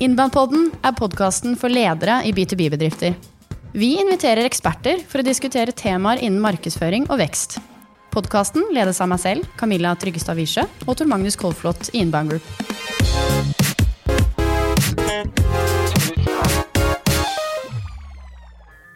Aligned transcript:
Innbandpodden 0.00 0.70
er 0.80 0.94
podkasten 0.96 1.58
for 1.60 1.68
ledere 1.72 2.22
i 2.24 2.32
B2B-bedrifter. 2.32 3.12
Vi 3.76 3.90
inviterer 4.00 4.46
eksperter 4.48 5.02
for 5.06 5.20
å 5.20 5.26
diskutere 5.26 5.74
temaer 5.76 6.22
innen 6.24 6.40
markedsføring 6.42 7.04
og 7.12 7.20
vekst. 7.20 7.58
Podkasten 8.10 8.64
ledes 8.74 8.98
av 9.04 9.10
meg 9.12 9.20
selv, 9.22 9.46
Camilla 9.60 9.92
Tryggestad 10.00 10.40
Wiesche, 10.40 10.64
og 10.88 10.96
Tor 10.98 11.10
Magnus 11.10 11.36
Kolflot 11.38 11.92
i 11.92 12.00
Inbound 12.00 12.32
Group. 12.32 13.50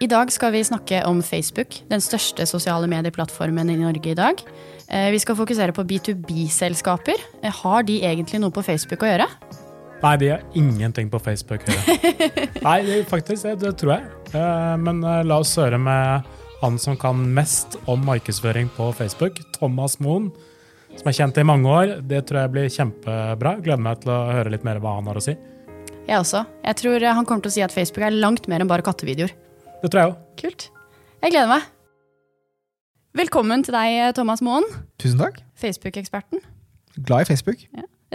I 0.00 0.09
dag 0.11 0.32
skal 0.32 0.52
vi 0.52 0.64
snakke 0.66 1.02
om 1.09 1.21
Facebook, 1.25 1.77
den 1.89 2.02
største 2.02 2.45
sosiale 2.48 2.89
medieplattformen 2.91 3.71
i 3.73 3.77
Norge 3.80 4.11
i 4.11 4.16
dag. 4.18 4.41
Eh, 4.89 5.11
Vi 5.12 5.18
skal 5.23 5.36
fokusere 5.36 5.73
på 5.73 5.84
B2B-selskaper. 5.84 7.21
Eh, 7.43 7.52
Har 7.62 7.82
de 7.82 8.00
egentlig 8.02 8.41
noe 8.41 8.50
på 8.50 8.64
Facebook 8.64 9.00
å 9.05 9.12
gjøre? 9.12 9.29
Nei, 10.05 10.16
de 10.21 10.29
har 10.34 10.43
ingenting 10.52 11.09
på 11.09 11.18
Facebook. 11.23 11.62
høyre. 11.64 12.48
Nei, 12.66 13.03
faktisk, 13.08 13.46
det, 13.46 13.54
det 13.62 13.71
tror 13.81 13.95
jeg. 13.95 14.08
Eh, 14.36 14.75
Men 14.85 15.00
eh, 15.00 15.22
la 15.25 15.39
oss 15.40 15.54
høre 15.57 15.79
med 15.81 16.26
han 16.61 16.76
som 16.81 16.96
kan 17.00 17.22
mest 17.36 17.79
om 17.90 18.04
markedsføring 18.04 18.68
på 18.76 18.90
Facebook, 18.96 19.40
Thomas 19.57 19.96
Moen, 20.04 20.29
som 20.95 21.09
er 21.11 21.17
kjent 21.17 21.40
i 21.40 21.45
mange 21.48 21.72
år. 21.72 21.95
Det 22.04 22.21
tror 22.29 22.43
jeg 22.45 22.53
blir 22.54 22.68
kjempebra. 22.72 23.54
Gleder 23.64 23.82
meg 23.85 24.03
til 24.04 24.12
å 24.12 24.18
høre 24.32 24.53
litt 24.53 24.67
mer 24.68 24.81
hva 24.85 24.98
han 24.98 25.09
har 25.09 25.21
å 25.21 25.25
si. 25.25 25.35
Jeg 26.04 26.18
også. 26.21 26.45
Jeg 26.67 26.79
tror 26.82 26.98
eh, 27.00 27.17
han 27.17 27.25
kommer 27.29 27.46
til 27.46 27.54
å 27.54 27.57
si 27.57 27.64
at 27.64 27.73
Facebook 27.75 28.04
er 28.04 28.12
langt 28.21 28.48
mer 28.53 28.61
enn 28.64 28.71
bare 28.71 28.84
kattevideoer. 28.84 29.32
Det 29.81 29.89
tror 29.93 30.03
jeg 30.03 30.12
òg. 30.12 30.21
Kult. 30.45 30.68
Jeg 31.25 31.32
gleder 31.32 31.48
meg. 31.54 31.71
Velkommen 33.25 33.62
til 33.64 33.73
deg, 33.77 34.11
Thomas 34.19 34.42
Moen, 34.45 34.64
Tusen 35.00 35.20
takk. 35.23 35.41
Facebook-eksperten. 35.64 36.45
Glad 37.09 37.25
i 37.25 37.28
Facebook. 37.33 37.64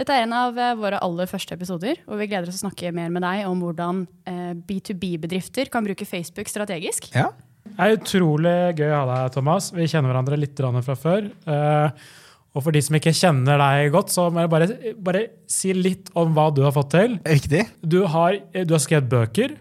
Dette 0.00 0.14
er 0.16 0.24
en 0.24 0.32
av 0.32 0.56
eh, 0.56 0.72
våre 0.80 0.96
aller 1.04 1.28
første 1.28 1.52
episoder, 1.58 1.98
og 2.08 2.16
vi 2.22 2.28
gleder 2.30 2.48
oss 2.48 2.56
til 2.56 2.62
å 2.62 2.70
snakke 2.70 2.92
mer 2.96 3.10
med 3.12 3.20
deg 3.20 3.42
om 3.50 3.60
hvordan 3.60 3.98
eh, 4.30 4.54
B2B-bedrifter 4.64 5.68
kan 5.72 5.84
bruke 5.84 6.06
Facebook 6.08 6.48
strategisk. 6.48 7.10
Ja. 7.12 7.26
Det 7.66 7.76
er 7.84 7.98
utrolig 7.98 8.54
gøy 8.78 8.88
å 8.88 9.02
ha 9.02 9.04
deg, 9.10 9.34
Thomas. 9.34 9.68
Vi 9.76 9.84
kjenner 9.92 10.08
hverandre 10.14 10.38
litt 10.40 10.56
fra 10.56 10.96
før. 10.96 11.28
Eh, 11.28 12.06
Og 12.50 12.64
for 12.64 12.74
de 12.74 12.80
som 12.82 12.96
ikke 12.96 13.12
kjenner 13.14 13.60
deg 13.60 13.92
godt, 13.94 14.08
så 14.10 14.24
må 14.32 14.42
jeg 14.42 14.50
bare, 14.50 14.66
bare 14.98 15.20
si 15.46 15.74
litt 15.76 16.08
om 16.18 16.32
hva 16.34 16.48
du 16.50 16.64
har 16.64 16.72
fått 16.74 16.90
til. 16.96 17.18
Riktig. 17.22 17.66
Du 17.84 18.00
har, 18.10 18.40
du 18.56 18.72
har 18.74 18.82
skrevet 18.82 19.12
bøker. 19.12 19.52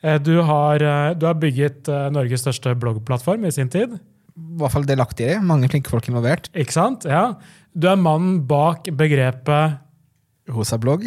Eh, 0.00 0.16
Du 0.22 0.38
har, 0.46 0.78
du 1.18 1.26
har 1.26 1.34
bygget 1.42 1.90
Norges 2.14 2.46
største 2.46 2.72
bloggplattform 2.78 3.44
i 3.44 3.52
sin 3.52 3.68
tid. 3.68 3.98
I 4.36 4.60
hvert 4.60 4.74
fall 4.74 4.86
delaktig 4.88 5.28
i. 5.34 5.38
Mange 5.44 5.70
flinke 5.72 5.92
folk 5.92 6.08
involvert. 6.10 6.50
Ikke 6.54 6.74
sant? 6.76 7.06
Ja. 7.08 7.34
Du 7.74 7.86
er 7.90 7.98
mannen 8.00 8.40
bak 8.50 8.88
begrepet 8.98 9.78
Rosa 10.50 10.78
blogg. 10.80 11.04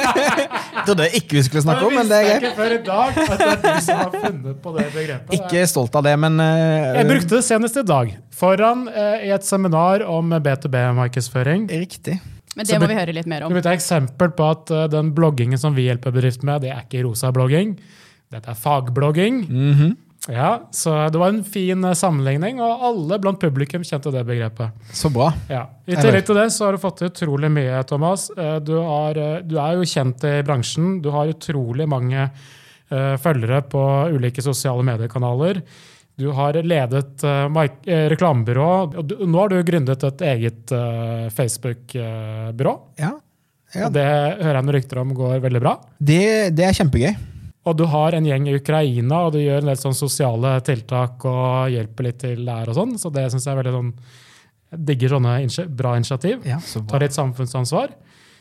Trodde 0.86 1.06
jeg 1.08 1.22
ikke 1.22 1.38
vi 1.38 1.42
skulle 1.46 1.62
snakke 1.64 1.86
om, 1.88 1.94
men 1.96 2.10
det 2.10 2.18
er 2.18 2.26
greit. 2.28 2.44
ikke 2.44 2.58
før 2.58 2.74
i 2.74 2.80
dag 2.86 3.20
at 3.24 3.40
det 3.40 3.48
er 3.48 3.62
du 3.64 3.84
som 3.84 4.00
har 4.00 4.12
funnet 4.14 4.60
på 4.62 4.74
det 4.76 4.84
begrepet. 4.94 5.32
Ikke 5.38 5.62
stolt 5.70 5.96
av 5.98 6.04
det, 6.06 6.12
men 6.22 6.38
uh, 6.42 6.98
Jeg 7.00 7.08
brukte 7.10 7.32
det 7.36 7.42
senest 7.46 7.80
i 7.80 7.86
dag. 7.86 8.12
Foran 8.40 8.84
uh, 8.90 9.16
i 9.26 9.32
et 9.34 9.46
seminar 9.46 10.04
om 10.06 10.36
B2B-markedsføring. 10.46 11.66
Riktig. 11.82 12.20
Men 12.58 12.66
det 12.66 12.78
må 12.82 12.90
vi 12.90 12.98
høre 12.98 13.14
litt 13.14 13.28
mer 13.30 13.46
om. 13.46 13.54
Det 13.54 13.62
er 13.62 13.72
et 13.72 13.80
eksempel 13.80 14.32
på 14.36 14.52
at 14.54 14.74
uh, 14.74 14.84
den 14.92 15.12
bloggingen 15.16 15.60
som 15.60 15.74
vi 15.76 15.88
hjelper 15.88 16.14
bedrift 16.14 16.46
med, 16.46 16.62
det 16.66 16.72
er 16.74 16.84
ikke 16.86 17.04
rosa 17.06 17.32
blogging. 17.34 17.74
Dette 18.30 18.54
er 18.54 18.58
fagblogging. 18.58 19.42
Mhm. 19.50 19.98
Ja, 20.28 20.68
Så 20.70 21.08
det 21.08 21.18
var 21.18 21.28
en 21.28 21.44
fin 21.44 21.84
eh, 21.84 21.96
sammenligning, 21.96 22.60
og 22.60 22.82
alle 22.90 23.18
blant 23.22 23.40
publikum 23.40 23.84
kjente 23.86 24.12
det 24.12 24.24
begrepet. 24.28 24.74
Så 24.92 25.08
bra. 25.12 25.30
Ja. 25.48 25.64
I 25.88 25.96
tillegg 25.96 26.26
til 26.28 26.36
det 26.36 26.50
så 26.52 26.66
har 26.66 26.76
du 26.76 26.82
fått 26.82 27.00
til 27.00 27.08
utrolig 27.08 27.50
mye, 27.52 27.80
Thomas. 27.88 28.28
Eh, 28.36 28.58
Du, 28.60 28.74
har, 28.84 29.16
eh, 29.16 29.38
du 29.46 29.56
er 29.58 29.78
jo 29.78 29.88
kjent 29.88 30.24
i 30.28 30.42
bransjen. 30.44 30.98
Du 31.00 31.08
har 31.14 31.32
utrolig 31.32 31.88
mange 31.88 32.26
uh, 32.28 33.16
følgere 33.22 33.62
på 33.70 33.80
ulike 34.12 34.42
sosiale 34.44 34.84
mediekanaler. 34.84 35.62
Du 36.20 36.28
har 36.36 36.58
ledet 36.60 37.24
uh, 37.24 37.48
reklamebyrå. 38.12 38.68
og 38.92 39.00
du, 39.08 39.16
Nå 39.24 39.40
har 39.40 39.48
du 39.48 39.62
gründet 39.64 40.04
et 40.04 40.24
eget 40.34 40.74
uh, 40.76 41.30
Facebook-byrå. 41.32 42.76
Ja. 43.00 43.16
Ja. 43.70 43.86
Og 43.86 43.94
det 43.94 44.04
hører 44.04 44.56
jeg 44.58 44.66
noen 44.66 44.74
rykter 44.74 44.98
om 44.98 45.12
går 45.14 45.36
veldig 45.44 45.60
bra. 45.62 45.76
Det, 46.02 46.50
det 46.58 46.66
er 46.66 46.74
kjempegøy. 46.74 47.14
Og 47.70 47.76
du 47.78 47.84
har 47.86 48.16
en 48.16 48.26
gjeng 48.26 48.48
i 48.50 48.56
Ukraina, 48.58 49.24
og 49.26 49.36
du 49.36 49.40
gjør 49.42 49.62
en 49.62 49.70
del 49.70 49.78
sånn 49.78 49.96
sosiale 49.96 50.56
tiltak 50.66 51.22
og 51.28 51.70
hjelper 51.70 52.08
litt 52.08 52.20
til 52.24 52.42
der 52.48 52.70
og 52.72 52.78
sånn. 52.78 52.96
Så 52.98 53.12
det 53.14 53.28
syns 53.30 53.46
jeg 53.46 53.54
er 53.54 53.60
veldig 53.62 53.76
sånn 53.76 53.92
Jeg 54.70 54.86
digger 54.86 55.14
sånne 55.16 55.66
bra 55.78 55.96
initiativ. 55.98 56.42
Ja, 56.46 56.58
så 56.62 56.82
Tar 56.90 57.02
litt 57.02 57.14
samfunnsansvar. 57.16 57.94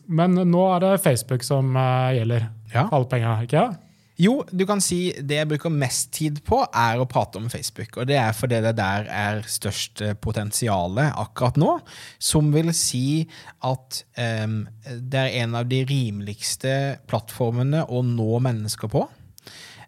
Men 0.10 0.34
nå 0.34 0.66
er 0.74 0.82
det 0.84 1.04
Facebook 1.04 1.46
som 1.46 1.76
eh, 1.78 2.18
gjelder. 2.18 2.50
Ja. 2.74 2.88
Alle 2.90 3.10
penga, 3.10 3.38
ikke 3.46 3.62
sant? 3.62 3.86
Jo, 4.20 4.42
du 4.52 4.66
kan 4.68 4.82
si 4.84 5.14
det 5.16 5.38
jeg 5.38 5.48
bruker 5.48 5.72
mest 5.72 6.10
tid 6.18 6.42
på, 6.44 6.58
er 6.76 7.00
å 7.00 7.08
prate 7.08 7.40
om 7.40 7.46
Facebook. 7.48 8.02
Og 8.02 8.10
det 8.10 8.18
er 8.20 8.34
fordi 8.36 8.58
det 8.66 8.74
der 8.76 9.08
er 9.08 9.40
størst 9.48 10.04
potensial 10.20 11.00
akkurat 11.08 11.56
nå. 11.62 11.78
Som 12.20 12.50
vil 12.52 12.74
si 12.76 13.30
at 13.64 14.02
um, 14.20 14.66
det 14.84 15.22
er 15.22 15.38
en 15.46 15.56
av 15.62 15.70
de 15.72 15.86
rimeligste 15.88 16.74
plattformene 17.08 17.86
å 17.88 18.04
nå 18.04 18.44
mennesker 18.44 18.92
på. 18.92 19.06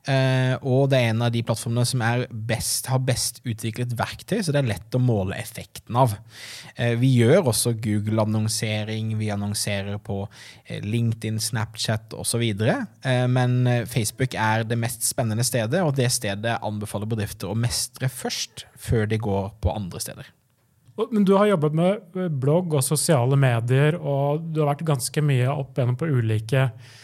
Eh, 0.10 0.56
og 0.66 0.88
det 0.90 0.98
er 0.98 1.12
en 1.12 1.22
av 1.28 1.30
de 1.34 1.44
plattformene 1.46 1.86
som 1.86 2.02
best, 2.50 2.88
har 2.90 3.04
best 3.06 3.42
utviklet 3.46 3.94
verktøy, 3.98 4.40
så 4.42 4.54
det 4.54 4.64
er 4.64 4.72
lett 4.72 4.98
å 4.98 5.02
måle 5.02 5.38
effekten 5.38 6.00
av. 6.02 6.16
Eh, 6.76 6.96
vi 7.02 7.12
gjør 7.20 7.52
også 7.52 7.76
Google-annonsering, 7.84 9.14
vi 9.20 9.30
annonserer 9.34 10.02
på 10.02 10.24
eh, 10.66 10.82
LinkedIn, 10.82 11.38
Snapchat 11.42 12.16
osv. 12.18 12.44
Eh, 12.66 13.26
men 13.30 13.62
Facebook 13.90 14.34
er 14.34 14.66
det 14.66 14.80
mest 14.82 15.06
spennende 15.06 15.46
stedet, 15.46 15.84
og 15.86 15.94
det 16.00 16.10
stedet 16.14 16.58
anbefaler 16.66 17.10
bedrifter 17.12 17.52
å 17.52 17.58
mestre 17.58 18.10
først, 18.10 18.66
før 18.82 19.06
de 19.12 19.22
går 19.22 19.52
på 19.62 19.76
andre 19.76 20.02
steder. 20.02 20.34
Men 21.12 21.24
du 21.26 21.34
har 21.38 21.48
jobbet 21.48 21.76
med 21.78 22.18
blogg 22.42 22.74
og 22.76 22.84
sosiale 22.86 23.38
medier, 23.40 23.96
og 23.98 24.44
du 24.52 24.62
har 24.62 24.74
vært 24.74 24.86
ganske 24.90 25.24
mye 25.24 25.48
opp 25.54 25.78
gjennom 25.78 25.98
på 25.98 26.10
ulike 26.10 26.66
eh, 26.68 27.00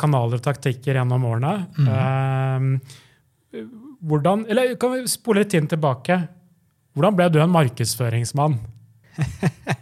kanaler 0.00 0.40
og 0.40 0.44
taktikker 0.44 0.98
gjennom 0.98 1.24
årene. 1.28 1.54
Eh, 1.94 3.60
hvordan, 4.00 4.46
eller 4.50 4.74
kan 4.80 4.96
vi 4.96 5.10
spole 5.10 5.42
litt 5.42 5.52
tiden 5.54 5.68
tilbake? 5.70 6.16
Hvordan 6.96 7.18
ble 7.18 7.28
du 7.32 7.40
en 7.42 7.56
markedsføringsmann? 7.58 8.58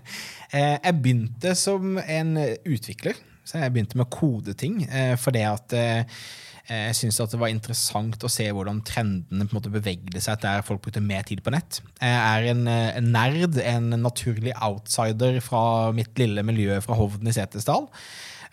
Eh, 0.49 0.79
jeg 0.81 0.97
begynte 1.05 1.51
som 1.61 1.99
en 2.01 2.31
eh, 2.41 2.55
utvikler. 2.73 3.19
Så 3.45 3.59
jeg 3.61 3.73
begynte 3.75 3.99
med 4.01 4.07
å 4.07 4.15
kode 4.15 4.55
ting. 4.57 4.79
Eh, 4.89 5.13
fordi 5.21 5.43
at 5.45 5.75
eh, 5.77 6.23
jeg 6.69 6.97
syntes 6.97 7.21
at 7.25 7.35
det 7.35 7.41
var 7.41 7.53
interessant 7.53 8.25
å 8.25 8.31
se 8.33 8.47
hvordan 8.53 8.83
trendene 8.85 9.45
på 9.45 9.53
en 9.53 9.59
måte 9.59 9.73
bevegde 9.73 10.21
seg 10.25 10.41
der 10.43 10.65
folk 10.65 10.83
brukte 10.85 11.01
mer 11.05 11.25
tid 11.29 11.41
på 11.45 11.53
nett. 11.53 11.83
Jeg 12.01 12.17
er 12.17 12.49
en, 12.55 12.65
eh, 12.69 12.97
en 12.97 13.13
nerd, 13.15 13.61
en 13.61 13.93
naturlig 14.01 14.53
outsider 14.57 15.37
fra 15.45 15.63
mitt 15.97 16.17
lille 16.21 16.45
miljø 16.45 16.81
fra 16.85 16.97
Hovden 16.97 17.29
i 17.29 17.37
Setesdal. 17.37 17.89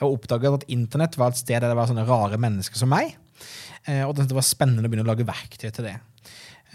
Og 0.03 0.17
oppdaget 0.17 0.59
at 0.59 0.67
internett 0.73 1.17
var 1.19 1.31
et 1.31 1.39
sted 1.39 1.61
der 1.61 1.71
det 1.71 1.77
var 1.77 1.87
sånne 1.91 2.07
rare 2.07 2.39
mennesker 2.41 2.79
som 2.79 2.91
meg. 2.91 3.15
Eh, 3.85 4.03
og 4.03 4.15
det 4.17 4.33
var 4.33 4.45
spennende 4.45 4.85
å 4.85 4.91
begynne 4.91 5.05
å 5.07 5.11
lage 5.11 5.27
verktøy 5.27 5.69
til 5.69 5.87
det. 5.87 5.97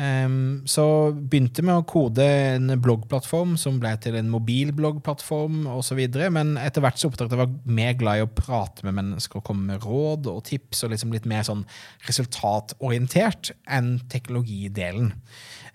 Ehm, 0.01 0.63
så 0.71 0.85
begynte 1.13 1.65
med 1.67 1.77
å 1.77 1.85
kode 1.89 2.25
en 2.25 2.73
bloggplattform 2.81 3.57
som 3.61 3.77
ble 3.83 3.93
til 4.01 4.17
en 4.17 4.31
mobilbloggplattform 4.33 5.67
osv. 5.75 6.01
Men 6.33 6.55
etter 6.61 6.85
hvert 6.85 7.01
så 7.01 7.11
oppdaget 7.11 7.37
jeg 7.37 7.43
var 7.43 7.53
mer 7.81 7.97
glad 8.01 8.21
i 8.21 8.25
å 8.25 8.33
prate 8.33 8.87
med 8.87 8.97
mennesker 8.97 9.41
og 9.41 9.47
komme 9.51 9.75
med 9.75 9.85
råd 9.85 10.31
og 10.33 10.45
tips, 10.49 10.85
og 10.87 10.95
liksom 10.95 11.13
litt 11.13 11.29
mer 11.29 11.45
sånn 11.47 11.67
resultatorientert 12.09 13.53
enn 13.69 13.99
teknologidelen. 14.13 15.13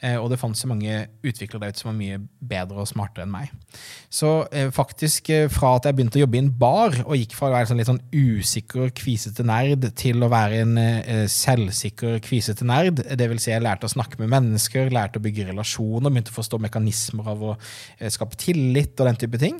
Uh, 0.03 0.17
og 0.19 0.27
det 0.31 0.39
fantes 0.41 0.61
så 0.63 0.67
mange 0.67 0.91
utviklere 1.23 1.63
der 1.63 1.73
ute 1.73 1.81
som 1.81 1.89
var 1.89 1.97
mye 1.97 2.17
bedre 2.43 2.81
og 2.83 2.89
smartere 2.89 3.23
enn 3.25 3.31
meg. 3.31 3.53
Så 4.13 4.31
uh, 4.43 4.67
faktisk 4.75 5.31
uh, 5.31 5.45
fra 5.51 5.75
at 5.77 5.87
jeg 5.87 5.97
begynte 5.97 6.19
å 6.19 6.25
jobbe 6.25 6.39
i 6.39 6.43
en 6.43 6.51
bar, 6.51 6.97
og 7.05 7.15
gikk 7.17 7.35
fra 7.37 7.49
å 7.49 7.55
være 7.55 7.69
sånn 7.69 7.79
litt 7.79 7.89
sånn 7.89 8.01
usikker, 8.11 8.91
kvisete 8.97 9.45
nerd 9.47 9.87
til 9.97 10.25
å 10.25 10.31
være 10.31 10.63
en 10.65 10.75
selvsikker, 11.31 12.19
kvisete 12.25 12.67
nerd, 12.67 13.01
vil 13.25 13.41
si 13.41 13.51
jeg 13.51 13.63
lærte 13.63 13.87
å 13.87 13.91
snakke 13.91 14.14
med 14.21 14.31
mennesker, 14.31 14.91
lærte 14.93 15.19
å 15.19 15.23
bygge 15.23 15.47
relasjoner, 15.49 16.11
begynte 16.11 16.33
å 16.33 16.37
forstå 16.37 16.59
mekanismer 16.63 17.29
av 17.31 17.43
å 17.43 17.53
eh, 17.55 18.11
skape 18.13 18.37
tillit 18.39 18.99
og 18.99 19.09
den 19.09 19.19
type 19.21 19.39
ting, 19.41 19.59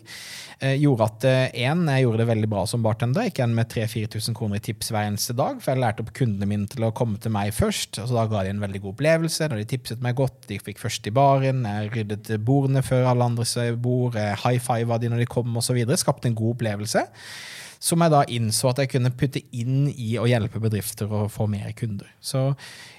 eh, 0.60 0.76
gjorde 0.82 1.08
at 1.10 1.28
én, 1.54 1.86
jeg 1.92 2.06
gjorde 2.06 2.22
det 2.22 2.28
veldig 2.32 2.52
bra 2.52 2.66
som 2.70 2.84
bartender, 2.86 3.28
Gikk 3.30 3.42
en 3.46 3.56
med 3.58 3.72
3000-4000 3.74 4.38
kroner 4.38 4.62
i 4.62 4.66
tips 4.68 4.92
hver 4.94 5.10
eneste 5.10 5.36
dag, 5.38 5.60
for 5.64 5.74
jeg 5.74 5.84
lærte 5.84 6.06
opp 6.06 6.14
kundene 6.18 6.50
mine 6.50 6.70
til 6.72 6.88
å 6.88 6.94
komme 6.96 7.20
til 7.22 7.34
meg 7.36 7.54
først, 7.56 8.00
og 8.02 8.10
så 8.10 8.20
da 8.20 8.28
ga 8.32 8.46
de 8.46 8.54
en 8.54 8.64
veldig 8.64 8.84
god 8.84 8.96
opplevelse 8.96 9.50
når 9.52 9.64
de 9.64 9.68
tipset 9.74 10.06
meg 10.06 10.18
godt, 10.20 10.46
de 10.52 10.62
fikk 10.62 10.82
først 10.84 11.10
i 11.10 11.16
baren, 11.16 11.66
jeg 11.66 11.92
ryddet 11.96 12.32
bordene 12.46 12.86
før 12.86 13.12
alle 13.12 13.30
andres 13.32 13.58
bord, 13.82 14.20
jeg 14.20 14.40
high-fiva 14.44 15.00
de 15.02 15.12
når 15.12 15.26
de 15.26 15.30
kom 15.32 15.60
videre, 15.76 16.00
skapte 16.00 16.30
en 16.30 16.38
god 16.38 16.56
opplevelse, 16.56 17.06
som 17.80 18.02
jeg 18.02 18.14
da 18.14 18.24
innså 18.32 18.72
at 18.72 18.82
jeg 18.84 18.94
kunne 18.96 19.14
putte 19.16 19.42
inn 19.56 19.90
i 19.92 20.16
å 20.22 20.28
hjelpe 20.30 20.62
bedrifter 20.64 21.12
å 21.12 21.26
få 21.32 21.48
mer 21.52 21.74
kunder. 21.78 22.10
Så 22.20 22.48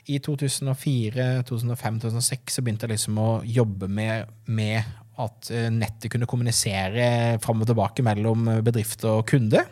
i 0.06 0.20
2004, 0.23 1.28
2005, 1.49 2.00
2006 2.06 2.58
så 2.58 2.64
begynte 2.64 2.87
jeg 2.87 2.96
liksom 2.96 3.19
å 3.23 3.31
jobbe 3.43 3.88
med, 3.90 4.31
med 4.46 4.84
at 5.23 5.51
eh, 5.55 5.71
nettet 5.73 6.11
kunne 6.13 6.29
kommunisere 6.29 7.39
fram 7.43 7.63
og 7.63 7.71
tilbake 7.71 8.05
mellom 8.07 8.51
bedrift 8.67 9.05
og 9.09 9.25
kunde. 9.31 9.65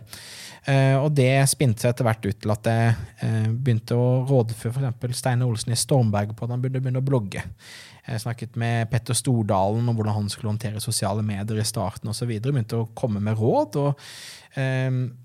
Eh, 0.65 0.95
og 0.97 1.11
det 1.13 1.45
spinte 1.53 1.91
etter 1.91 2.07
hvert 2.07 2.25
ut 2.25 2.39
til 2.41 2.53
at 2.55 2.69
jeg 2.71 2.93
eh, 3.27 3.49
begynte 3.53 3.99
å 4.01 4.23
rådføre 4.25 4.95
f.eks. 4.95 5.19
Steinar 5.21 5.51
Olsen 5.51 5.75
i 5.75 5.79
Stormberg 5.79 6.33
på 6.33 6.47
at 6.47 6.55
han 6.55 6.63
burde 6.63 6.81
begynne 6.81 7.03
å 7.03 7.05
blogge. 7.05 7.45
Jeg 8.05 8.23
snakket 8.23 8.57
med 8.61 8.89
Petter 8.93 9.17
Stordalen 9.17 9.85
om 9.89 9.97
hvordan 9.97 10.17
han 10.17 10.33
skulle 10.33 10.53
håndtere 10.53 10.81
sosiale 10.81 11.25
medier 11.25 11.61
i 11.61 11.69
starten 11.69 12.13
osv. 12.13 12.33
Begynte 12.33 12.81
å 12.81 12.89
komme 12.97 13.21
med 13.25 13.37
råd. 13.41 13.79
og 13.81 14.03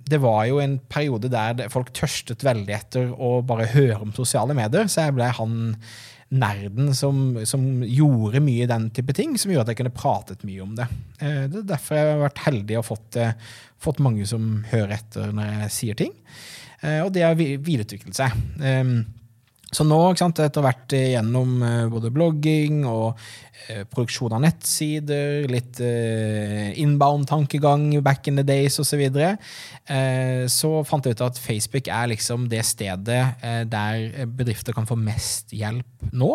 Det 0.08 0.20
var 0.24 0.46
jo 0.48 0.62
en 0.64 0.78
periode 0.88 1.28
der 1.32 1.68
folk 1.74 1.92
tørstet 1.92 2.46
veldig 2.48 2.76
etter 2.78 3.12
å 3.12 3.42
bare 3.44 3.68
høre 3.76 4.00
om 4.00 4.16
sosiale 4.16 4.56
medier, 4.56 4.88
så 4.88 5.10
jeg 5.10 5.18
ble 5.20 5.28
han 5.42 5.60
nerden 6.30 6.92
som, 6.96 7.40
som, 7.50 7.64
gjorde 7.84 8.42
mye 8.44 8.68
den 8.70 8.90
type 8.94 9.16
ting, 9.18 9.36
som 9.40 9.52
gjorde 9.52 9.68
at 9.68 9.74
jeg 9.74 9.82
kunne 9.82 9.96
pratet 9.96 10.46
mye 10.48 10.64
om 10.64 10.76
det. 10.78 10.88
Uh, 11.22 11.46
det 11.50 11.64
er 11.64 11.70
derfor 11.74 12.00
jeg 12.00 12.12
har 12.14 12.24
vært 12.26 12.44
heldig 12.46 12.80
og 12.80 12.88
fått, 12.92 13.20
uh, 13.20 13.54
fått 13.82 14.04
mange 14.06 14.28
som 14.30 14.50
hører 14.72 14.98
etter 15.00 15.34
når 15.36 15.54
jeg 15.54 15.76
sier 15.78 16.02
ting. 16.04 16.14
Uh, 16.84 17.02
og 17.06 17.14
det 17.16 17.26
har 17.26 17.40
videreutviklet 17.40 18.20
seg. 18.20 18.36
Så 19.70 19.86
nå, 19.86 20.00
sant, 20.18 20.40
etter 20.42 20.66
hvert 20.66 20.94
gjennom 20.98 21.60
både 21.94 22.10
blogging 22.14 22.82
og 22.90 23.20
eh, 23.68 23.84
produksjon 23.90 24.34
av 24.34 24.42
nettsider, 24.44 25.46
litt 25.52 25.80
eh, 25.84 26.72
inbound-tankegang 26.82 27.92
back 28.06 28.28
in 28.32 28.40
the 28.40 28.46
days 28.48 28.80
osv., 28.80 28.90
så, 28.90 28.98
videre, 28.98 29.36
eh, 29.86 30.48
så 30.50 30.72
fant 30.88 31.06
jeg 31.06 31.18
ut 31.18 31.26
at 31.28 31.38
Facebook 31.38 31.90
er 31.94 32.10
liksom 32.14 32.50
det 32.50 32.64
stedet 32.66 33.22
eh, 33.46 33.62
der 33.70 34.26
bedrifter 34.26 34.74
kan 34.74 34.90
få 34.90 34.98
mest 34.98 35.54
hjelp 35.54 36.10
nå. 36.12 36.34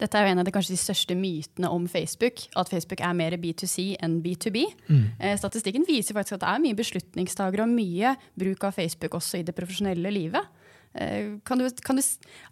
Dette 0.00 0.18
er 0.18 0.26
jo 0.26 0.32
en 0.32 0.42
av 0.42 0.46
de 0.46 0.52
kanskje 0.52 0.74
de 0.74 0.80
største 0.80 1.14
mytene 1.16 1.70
om 1.72 1.84
Facebook. 1.88 2.42
At 2.58 2.68
Facebook 2.72 3.00
er 3.04 3.14
mer 3.16 3.36
B2C 3.40 3.94
enn 4.02 4.18
B2B. 4.24 4.64
Mm. 4.88 5.04
Eh, 5.18 5.36
statistikken 5.40 5.86
viser 5.88 6.16
faktisk 6.16 6.36
at 6.36 6.44
det 6.44 6.50
er 6.50 6.64
mye 6.64 6.78
beslutningstagere 6.80 7.64
og 7.64 7.72
mye 7.72 8.16
bruk 8.38 8.66
av 8.68 8.76
Facebook 8.76 9.16
også 9.20 9.40
i 9.40 9.46
det 9.46 9.56
profesjonelle 9.56 10.12
livet. 10.12 10.61
Eh, 10.94 11.38
kan 11.44 11.58
du, 11.58 11.70
kan 11.80 11.96
du, 11.96 12.02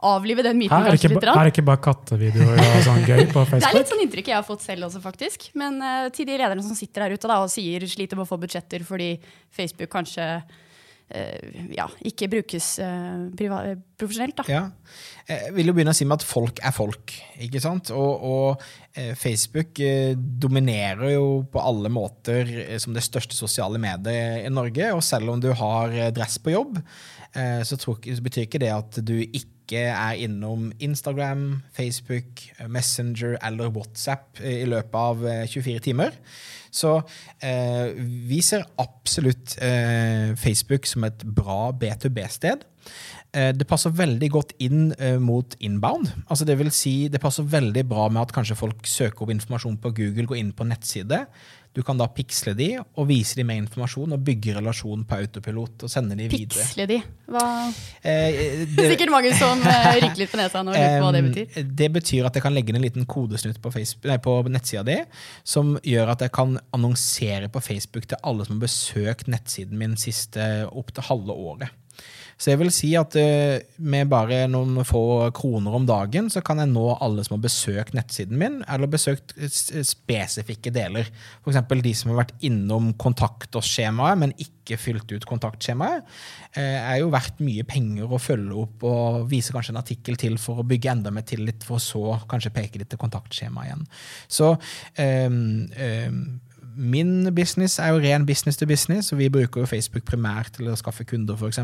avlive 0.08 0.44
den 0.46 0.56
myten? 0.56 0.72
Her 0.72 0.88
er, 0.88 0.96
ikke, 0.96 1.12
her 1.20 1.42
er 1.42 1.50
ikke 1.50 1.64
bare 1.66 1.82
kattevideoer 1.84 2.62
og 2.62 2.80
sånn 2.86 3.02
gøy 3.04 3.26
på 3.28 3.42
Facebook? 3.44 3.60
det 3.66 3.68
er 3.68 3.76
litt 3.76 3.92
sånn 3.92 4.04
inntrykk 4.06 4.30
jeg 4.32 4.38
har 4.38 4.46
fått 4.46 4.64
selv 4.64 4.88
også, 4.88 5.02
faktisk. 5.04 5.50
Men 5.60 5.76
uh, 5.84 6.08
til 6.14 6.28
de 6.28 6.38
lederne 6.40 6.64
som 6.64 6.78
sitter 6.78 7.04
der 7.04 7.18
ute 7.18 7.28
da, 7.28 7.42
og 7.44 7.52
sier 7.52 7.84
sliter 7.90 8.16
med 8.16 8.24
å 8.24 8.30
få 8.30 8.40
budsjetter 8.40 8.86
fordi 8.88 9.12
Facebook 9.52 9.92
kanskje 9.92 10.32
ja, 11.74 11.86
ikke 12.06 12.28
brukes 12.30 12.66
uh, 12.78 13.28
profesjonelt. 13.98 14.36
Da. 14.38 14.44
Ja. 14.48 14.62
Jeg 15.28 15.54
vil 15.56 15.70
jo 15.70 15.74
begynne 15.76 15.94
å 15.94 15.98
si 15.98 16.06
med 16.08 16.20
at 16.20 16.26
folk 16.26 16.62
er 16.62 16.74
folk. 16.74 17.14
ikke 17.42 17.62
sant? 17.62 17.92
Og, 17.94 18.24
og 18.24 19.14
Facebook 19.18 19.78
dominerer 20.42 21.12
jo 21.12 21.26
på 21.50 21.62
alle 21.62 21.92
måter 21.92 22.48
som 22.82 22.96
det 22.96 23.04
største 23.06 23.38
sosiale 23.38 23.78
mediet 23.78 24.46
i 24.46 24.50
Norge. 24.50 24.90
Og 24.96 25.04
selv 25.06 25.34
om 25.34 25.42
du 25.42 25.52
har 25.54 25.94
dress 26.16 26.40
på 26.42 26.56
jobb, 26.56 26.80
Eh, 27.32 27.62
så, 27.62 27.76
tror, 27.76 27.98
så, 28.02 28.22
betyr 28.22 28.46
ikke 28.46 28.60
det 28.62 28.72
at 28.74 29.00
du 29.06 29.14
ikke 29.22 29.48
er 29.78 30.18
innom 30.18 30.70
Instagram, 30.82 31.62
Facebook, 31.76 32.42
Messenger 32.68 33.36
eller 33.46 33.70
WhatsApp 33.70 34.40
i 34.42 34.64
løpet 34.68 34.96
av 34.98 35.22
24 35.46 35.74
eh, 35.76 35.84
timer. 35.84 36.16
Så 36.70 36.96
eh, 37.42 37.90
vi 38.30 38.40
ser 38.46 38.66
absolutt 38.78 39.56
eh, 39.62 40.34
Facebook 40.38 40.86
som 40.86 41.06
et 41.06 41.24
bra 41.24 41.70
B2B-sted. 41.74 42.66
Eh, 43.30 43.50
det 43.54 43.66
passer 43.70 43.94
veldig 43.94 44.30
godt 44.34 44.54
inn 44.62 44.90
eh, 44.98 45.18
mot 45.22 45.54
inbound. 45.62 46.10
Altså 46.26 46.46
det 46.48 46.56
vil 46.58 46.72
si, 46.74 46.94
det 47.12 47.22
passer 47.22 47.46
veldig 47.46 47.84
bra 47.90 48.08
med 48.10 48.24
at 48.24 48.34
kanskje 48.34 48.58
folk 48.58 48.86
søker 48.90 49.26
opp 49.26 49.34
informasjon 49.34 49.78
på 49.82 49.94
Google, 49.98 50.26
går 50.30 50.40
inn 50.40 50.54
på 50.56 50.66
nettside. 50.66 51.24
Du 51.72 51.82
kan 51.86 51.98
da 52.00 52.08
piksle 52.10 52.50
de 52.58 52.68
og 52.80 53.04
vise 53.06 53.36
de 53.38 53.44
med 53.46 53.60
informasjon 53.62 54.16
og 54.16 54.22
bygge 54.26 54.56
relasjon 54.56 55.04
på 55.06 55.20
autopilot. 55.22 55.84
og 55.86 55.92
sende 55.92 56.16
de 56.18 56.26
videre. 56.26 56.64
Piksle 56.64 56.86
de? 56.90 56.98
Hva? 57.30 57.44
Eh, 58.02 58.40
det, 58.40 58.66
det 58.74 58.86
er 58.86 58.94
sikkert 58.96 59.12
mange 59.14 59.30
som 59.38 59.62
eh, 59.62 59.86
rykker 60.00 60.18
litt 60.18 60.32
på 60.32 60.40
nesa 60.40 60.64
nå. 60.66 60.74
Eh, 60.74 60.96
hva 60.98 61.12
Det 61.14 61.22
betyr 61.28 61.68
Det 61.82 61.90
betyr 61.94 62.26
at 62.26 62.38
jeg 62.38 62.46
kan 62.46 62.56
legge 62.56 62.74
inn 62.74 62.80
en 62.80 62.86
liten 62.88 63.06
kodesnutt 63.06 63.62
på, 63.62 63.70
Facebook, 63.70 64.08
nei, 64.10 64.18
på 64.22 64.34
nettsida 64.50 64.82
di 64.86 64.98
som 65.46 65.76
gjør 65.86 66.16
at 66.16 66.26
jeg 66.26 66.34
kan 66.34 66.58
annonsere 66.74 67.52
på 67.52 67.62
Facebook 67.62 68.10
til 68.10 68.18
alle 68.26 68.48
som 68.48 68.58
har 68.58 68.66
besøkt 68.66 69.30
nettsiden 69.30 69.78
min 69.78 69.94
siste 70.00 70.50
opp 70.66 70.90
til 70.96 71.06
halve 71.06 71.38
året. 71.38 71.79
Så 72.40 72.54
jeg 72.54 72.60
vil 72.62 72.72
si 72.72 72.90
at 72.96 73.16
uh, 73.20 73.60
med 73.84 74.08
bare 74.10 74.46
noen 74.50 74.80
få 74.88 75.02
kroner 75.36 75.76
om 75.76 75.86
dagen, 75.88 76.30
så 76.32 76.40
kan 76.44 76.62
jeg 76.62 76.70
nå 76.72 76.86
alle 76.96 77.24
som 77.26 77.36
har 77.36 77.44
besøkt 77.44 77.96
nettsiden 77.96 78.40
min, 78.40 78.60
eller 78.64 78.90
besøkt 78.90 79.34
spesifikke 79.36 80.72
deler. 80.72 81.10
F.eks. 81.44 81.60
de 81.84 81.94
som 81.96 82.14
har 82.14 82.22
vært 82.22 82.34
innom 82.46 82.94
kontakt 83.00 83.60
oss-skjemaet, 83.60 84.22
men 84.22 84.34
ikke 84.40 84.78
fylt 84.80 85.12
ut 85.12 85.28
kontaktskjemaet. 85.28 86.08
Uh, 86.56 86.78
er 86.80 87.00
jo 87.02 87.12
verdt 87.12 87.44
mye 87.44 87.66
penger 87.68 88.08
å 88.10 88.22
følge 88.22 88.56
opp 88.64 88.88
og 88.88 89.24
vise 89.30 89.52
kanskje 89.54 89.76
en 89.76 89.82
artikkel 89.82 90.16
til 90.20 90.40
for 90.40 90.62
å 90.62 90.68
bygge 90.68 90.94
enda 90.94 91.12
mer 91.12 91.28
tillit, 91.28 91.66
for 91.66 91.82
så 91.82 92.16
kanskje 92.30 92.54
peke 92.56 92.80
litt 92.80 92.90
til 92.94 93.00
kontaktskjemaet 93.04 93.68
igjen. 93.68 93.84
Så 94.32 94.54
um, 94.56 95.42
um, 95.76 96.22
min 96.76 97.34
business 97.34 97.78
er 97.78 97.94
jo 97.94 98.02
ren 98.02 98.26
business 98.26 98.58
to 98.58 98.66
business, 98.66 99.12
og 99.12 99.18
vi 99.18 99.28
bruker 99.28 99.60
jo 99.64 99.66
Facebook 99.66 100.04
primært 100.08 100.52
til 100.56 100.70
å 100.70 100.76
skaffe 100.78 101.04
kunder, 101.04 101.36
f.eks. 101.36 101.60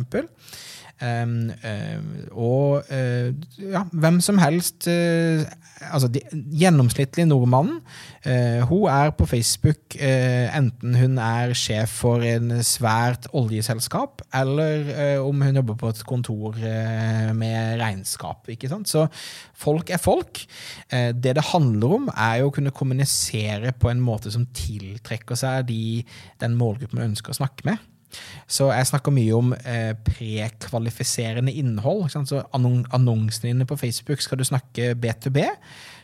Um, 0.97 1.51
uh, 1.61 2.01
og 2.33 2.87
uh, 2.89 3.29
ja, 3.61 3.83
hvem 3.93 4.17
som 4.25 4.39
helst 4.41 4.87
uh, 4.89 5.45
Altså 5.93 6.09
de, 6.09 6.23
gjennomsnittlig 6.57 7.27
nordmannen, 7.29 7.83
hun 8.65 8.87
er 8.89 9.11
på 9.13 9.27
Facebook 9.29 9.93
enten 10.01 10.95
hun 10.97 11.19
er 11.21 11.53
sjef 11.53 11.93
for 12.01 12.25
en 12.25 12.55
svært 12.65 13.29
oljeselskap, 13.37 14.23
eller 14.41 15.21
om 15.21 15.45
hun 15.45 15.61
jobber 15.61 15.77
på 15.77 15.91
et 15.93 16.01
kontor 16.09 16.57
med 17.37 17.77
regnskap. 17.83 18.49
ikke 18.49 18.71
sant? 18.73 18.89
Så 18.89 19.05
folk 19.53 19.93
er 19.93 20.01
folk. 20.01 20.41
det 21.13 21.37
det 21.37 21.45
handler 21.53 21.95
om, 21.99 22.09
er 22.17 22.41
jo 22.41 22.49
å 22.49 22.57
kunne 22.57 22.73
kommunisere 22.73 23.75
på 23.77 23.93
en 23.93 24.01
måte 24.01 24.33
som 24.33 24.49
tiltrekker 24.57 25.37
seg 25.37 25.69
de, 25.69 26.01
den 26.41 26.57
målgruppen 26.57 27.03
man 27.03 27.13
ønsker 27.13 27.37
å 27.37 27.41
snakke 27.43 27.69
med. 27.69 27.85
Så 28.47 28.69
jeg 28.71 28.89
snakker 28.89 29.15
mye 29.15 29.37
om 29.37 29.53
eh, 29.57 29.93
prekvalifiserende 30.07 31.53
innhold. 31.53 32.07
Så 32.13 32.45
Annonsene 32.55 33.53
dine 33.53 33.67
på 33.69 33.79
Facebook, 33.81 34.23
skal 34.23 34.41
du 34.41 34.47
snakke 34.47 34.95
B2B, 34.95 35.43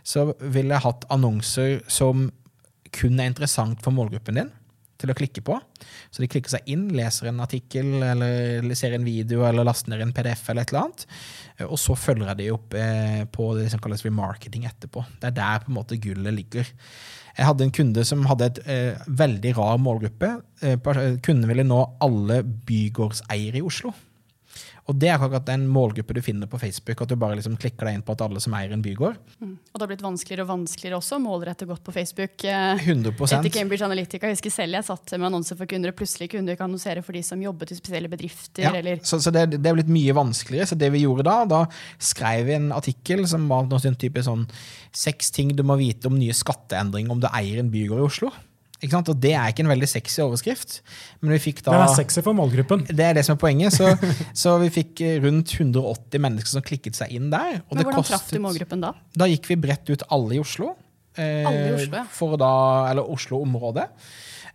så 0.04 0.32
ville 0.40 0.74
jeg 0.74 0.86
hatt 0.86 1.06
annonser 1.14 1.80
som 1.90 2.30
kun 2.92 3.20
er 3.20 3.30
interessant 3.30 3.80
for 3.84 3.94
målgruppen 3.94 4.40
din 4.40 4.50
til 5.02 5.12
å 5.12 5.16
klikke 5.18 5.44
på. 5.44 5.58
Så 6.10 6.22
de 6.22 6.28
klikker 6.30 6.54
seg 6.54 6.68
inn, 6.72 6.86
leser 6.96 7.30
en 7.30 7.42
artikkel 7.44 8.02
eller 8.06 8.74
ser 8.78 8.96
en 8.96 9.06
video 9.06 9.46
eller 9.48 9.66
laster 9.66 9.92
ned 9.92 10.04
en 10.04 10.14
PDF 10.16 10.48
eller 10.50 10.66
et 10.66 10.72
eller 10.72 10.86
annet. 10.86 11.06
Og 11.68 11.78
så 11.80 11.96
følger 11.98 12.32
jeg 12.32 12.40
de 12.42 12.52
opp 12.54 12.76
eh, 12.78 13.24
på 13.32 13.50
det 13.58 13.68
som 13.72 13.82
kalles 13.82 14.04
remarketing 14.06 14.66
etterpå. 14.70 15.04
Det 15.20 15.30
er 15.30 15.36
der 15.40 15.64
på 15.64 15.72
en 15.72 15.78
måte 15.80 16.00
gullet 16.02 16.36
ligger. 16.36 16.70
Jeg 17.32 17.48
hadde 17.48 17.66
en 17.66 17.74
kunde 17.74 18.04
som 18.04 18.24
hadde 18.28 18.48
et 18.50 18.62
eh, 18.68 19.04
veldig 19.08 19.54
rar 19.58 19.78
målgruppe. 19.80 20.32
Eh, 20.62 20.78
kunden 21.24 21.48
ville 21.48 21.66
nå 21.66 21.82
alle 22.04 22.42
bygårdseiere 22.44 23.60
i 23.60 23.66
Oslo. 23.66 23.94
Og 24.90 24.96
det 24.98 25.12
er 25.12 25.14
akkurat 25.14 25.44
den 25.46 25.68
målgruppe 25.70 26.16
du 26.16 26.18
finner 26.24 26.48
på 26.50 26.58
Facebook. 26.58 27.04
At 27.04 27.12
du 27.12 27.14
bare 27.18 27.36
liksom 27.38 27.54
klikker 27.60 27.86
deg 27.86 27.98
inn 27.98 28.04
på 28.06 28.16
at 28.16 28.24
alle 28.24 28.40
som 28.42 28.54
eier 28.58 28.72
en 28.74 28.82
bygård. 28.82 29.18
Mm. 29.38 29.54
Og 29.54 29.78
det 29.78 29.84
har 29.84 29.90
blitt 29.92 30.02
vanskeligere 30.02 30.46
og 30.46 30.50
vanskeligere 30.50 30.98
også 30.98 31.18
å 31.20 31.22
målrette 31.22 31.68
godt 31.70 31.84
på 31.86 31.94
Facebook. 31.94 32.34
100%. 32.42 32.82
Eh, 32.82 33.38
etter 33.38 33.54
Cambridge 33.54 33.86
Analytica, 33.86 34.26
jeg 34.26 34.40
husker 34.40 34.54
selv 34.54 34.80
jeg 34.80 34.88
satt 34.88 35.14
med 35.14 35.28
annonser 35.30 35.58
for 35.60 35.70
kunder, 35.70 35.94
og 35.94 36.00
plutselig 36.02 36.32
kunne 36.32 36.50
du 36.50 36.56
ikke 36.56 36.66
annonsere 36.66 37.06
for 37.06 37.14
de 37.14 37.22
som 37.26 37.46
jobbet 37.46 37.74
i 37.74 37.78
spesielle 37.78 38.10
bedrifter. 38.10 38.66
Ja, 38.66 38.74
eller 38.82 39.02
så, 39.06 39.20
så 39.22 39.30
det, 39.34 39.46
det, 39.54 39.62
er 39.62 39.78
blitt 39.78 39.92
mye 39.92 40.18
vanskeligere. 40.18 40.72
Så 40.72 40.80
det 40.82 40.90
vi 40.96 41.04
gjorde 41.06 41.28
da, 41.30 41.38
da 41.46 41.64
skrev 42.02 42.48
vi 42.50 42.58
en 42.58 42.72
artikkel 42.74 43.22
som 43.30 43.46
var 43.52 43.70
noe 43.70 43.82
sånn 43.82 43.98
type 44.02 44.26
sånn 44.26 44.48
seks 44.90 45.30
ting 45.32 45.54
du 45.54 45.62
må 45.66 45.78
vite 45.78 46.10
om 46.10 46.18
nye 46.18 46.34
skatteendringer 46.34 47.14
om 47.14 47.22
du 47.22 47.30
eier 47.30 47.62
en 47.62 47.70
bygård 47.70 48.02
i 48.02 48.08
Oslo. 48.10 48.34
Og 48.82 49.18
det 49.22 49.32
er 49.38 49.52
ikke 49.52 49.62
en 49.62 49.70
veldig 49.70 49.88
sexy 49.90 50.20
overskrift. 50.24 50.80
Men 51.22 51.36
vi 51.36 51.40
fikk 51.44 51.62
da, 51.62 51.76
Den 51.76 51.84
er 51.84 51.94
sexy 51.94 52.22
for 52.24 52.34
målgruppen. 52.34 52.82
Det 52.88 53.04
er 53.06 53.14
det 53.18 53.24
som 53.26 53.36
er 53.36 53.42
poenget. 53.42 53.76
Så, 53.76 53.92
så 54.42 54.56
vi 54.62 54.72
fikk 54.74 55.02
eh, 55.06 55.18
rundt 55.22 55.54
180 55.54 56.22
mennesker 56.22 56.56
som 56.56 56.66
klikket 56.66 56.98
seg 56.98 57.14
inn 57.14 57.30
der. 57.32 57.60
men 57.70 57.84
Hvordan 57.84 58.08
traff 58.08 58.26
du 58.32 58.40
målgruppen 58.42 58.82
da? 58.82 58.94
Da 59.14 59.30
gikk 59.30 59.46
vi 59.52 59.60
bredt 59.62 59.92
ut 59.92 60.02
alle 60.10 60.38
i 60.38 60.42
Oslo. 60.42 60.74
Eh, 61.14 61.46
alle 61.46 61.68
i 61.68 61.72
Oslo, 61.76 62.02
ja. 62.02 62.04
For 62.10 62.38
da, 62.40 62.52
eller 62.90 63.06
Oslo-området. 63.14 63.86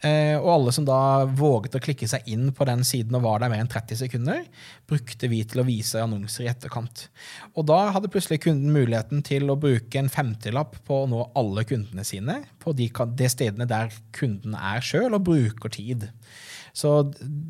Eh, 0.05 0.35
og 0.37 0.49
alle 0.53 0.73
som 0.75 0.85
da 0.85 1.25
våget 1.25 1.77
å 1.77 1.81
klikke 1.81 2.05
seg 2.09 2.27
inn 2.29 2.51
på 2.53 2.67
den 2.69 2.83
siden 2.85 3.17
og 3.17 3.23
var 3.25 3.41
der 3.41 3.49
mer 3.49 3.63
enn 3.63 3.71
30 3.71 3.97
sekunder, 4.03 4.43
brukte 4.89 5.29
vi 5.31 5.41
til 5.49 5.63
å 5.63 5.65
vise 5.67 6.03
annonser 6.03 6.45
i 6.45 6.51
etterkant. 6.51 7.07
Og 7.57 7.65
da 7.71 7.79
hadde 7.95 8.11
plutselig 8.13 8.43
kunden 8.45 8.75
muligheten 8.75 9.23
til 9.25 9.49
å 9.49 9.57
bruke 9.59 9.97
en 9.97 10.11
femtilapp 10.13 10.77
på 10.85 11.01
å 11.03 11.09
nå 11.09 11.23
alle 11.39 11.65
kundene 11.67 12.05
sine 12.07 12.43
på 12.61 12.75
de, 12.77 12.91
de 13.17 13.31
stedene 13.31 13.69
der 13.69 13.89
kunden 14.15 14.53
er 14.57 14.85
sjøl 14.85 15.17
og 15.17 15.25
bruker 15.31 15.73
tid. 15.73 16.11
Så 16.77 16.91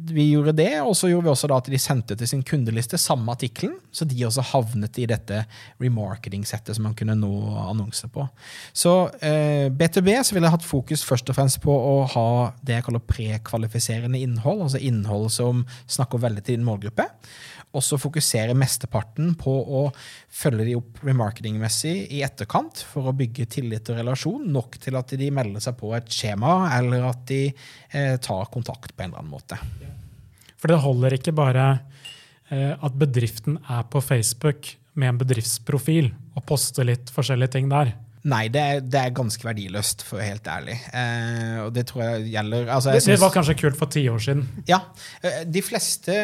vi 0.07 0.29
gjorde 0.29 0.53
det, 0.55 0.71
og 0.79 0.93
så 0.95 1.09
gjorde 1.11 1.27
vi 1.27 1.31
også 1.33 1.49
da 1.51 1.57
at 1.59 1.67
de 1.67 1.79
sendte 1.81 2.15
til 2.15 2.29
sin 2.29 2.43
kundeliste 2.47 2.95
samme 3.01 3.33
artikkelen, 3.33 3.73
så 3.91 4.07
de 4.07 4.21
også 4.23 4.45
havnet 4.53 4.99
i 5.03 5.07
dette 5.09 5.41
remarketing-settet 5.83 6.77
som 6.77 6.87
man 6.87 6.95
kunne 6.95 7.17
nå 7.19 7.31
annonser 7.65 8.11
på. 8.13 8.23
Så 8.71 8.93
eh, 9.19 9.67
B2B 9.67 10.13
så 10.23 10.35
ville 10.35 10.47
jeg 10.47 10.55
hatt 10.55 10.69
fokus 10.69 11.03
først 11.07 11.27
og 11.27 11.35
fremst 11.35 11.59
på 11.63 11.75
å 11.75 11.97
ha 12.13 12.29
det 12.63 12.77
jeg 12.77 12.87
kaller 12.87 13.03
prekvalifiserende 13.03 14.21
innhold, 14.23 14.63
altså 14.69 14.79
innhold 14.79 15.27
som 15.35 15.65
snakker 15.91 16.23
veldig 16.23 16.45
til 16.45 16.59
din 16.59 16.67
målgruppe 16.67 17.09
også 17.75 17.99
fokusere 17.99 18.55
mesteparten 18.57 19.33
på 19.39 19.51
å 19.51 19.81
følge 20.33 20.69
de 20.69 20.75
opp 20.79 21.01
remarketingmessig 21.05 21.95
i 22.15 22.23
etterkant 22.25 22.81
for 22.87 23.09
å 23.09 23.15
bygge 23.17 23.47
tillit 23.57 23.91
og 23.91 23.99
relasjon, 23.99 24.47
nok 24.53 24.79
til 24.81 24.97
at 24.99 25.13
de 25.19 25.29
melder 25.33 25.63
seg 25.63 25.77
på 25.79 25.91
et 25.97 26.09
skjema, 26.13 26.71
eller 26.77 27.09
at 27.09 27.25
de 27.29 27.43
eh, 27.51 28.15
tar 28.23 28.49
kontakt 28.53 28.95
på 28.95 29.03
en 29.03 29.11
eller 29.11 29.21
annen 29.21 29.35
måte. 29.35 29.59
For 30.57 30.71
det 30.71 30.81
holder 30.81 31.17
ikke 31.19 31.35
bare 31.37 31.67
eh, 32.49 32.73
at 32.73 32.97
bedriften 32.97 33.59
er 33.67 33.85
på 33.91 34.01
Facebook 34.01 34.73
med 34.97 35.13
en 35.13 35.21
bedriftsprofil 35.21 36.09
og 36.37 36.45
poster 36.49 36.87
litt 36.87 37.11
forskjellige 37.13 37.57
ting 37.57 37.69
der. 37.69 37.93
Nei, 38.27 38.47
det 38.51 38.59
er, 38.61 38.81
det 38.83 38.99
er, 38.99 39.13
ganske 39.15 39.45
verdiløst, 39.45 40.03
for 40.03 40.17
å 40.17 40.19
være 40.19 40.33
helt 40.33 40.49
ærlig. 40.51 40.75
Eh, 40.91 41.59
og 41.63 41.69
det 41.75 41.85
tror 41.87 42.03
jeg 42.03 42.33
gjelder 42.33 42.73
altså, 42.75 42.95
jeg 42.97 43.05
det, 43.05 43.13
det, 43.13 43.21
var 43.21 43.31
kanskje 43.37 43.55
kult 43.61 43.79
for 43.79 43.93
ti 43.93 44.03
år 44.11 44.19
siden? 44.23 44.43
Ja. 44.67 44.81
Eh, 45.23 45.45
de 45.47 45.63
fleste, 45.63 46.17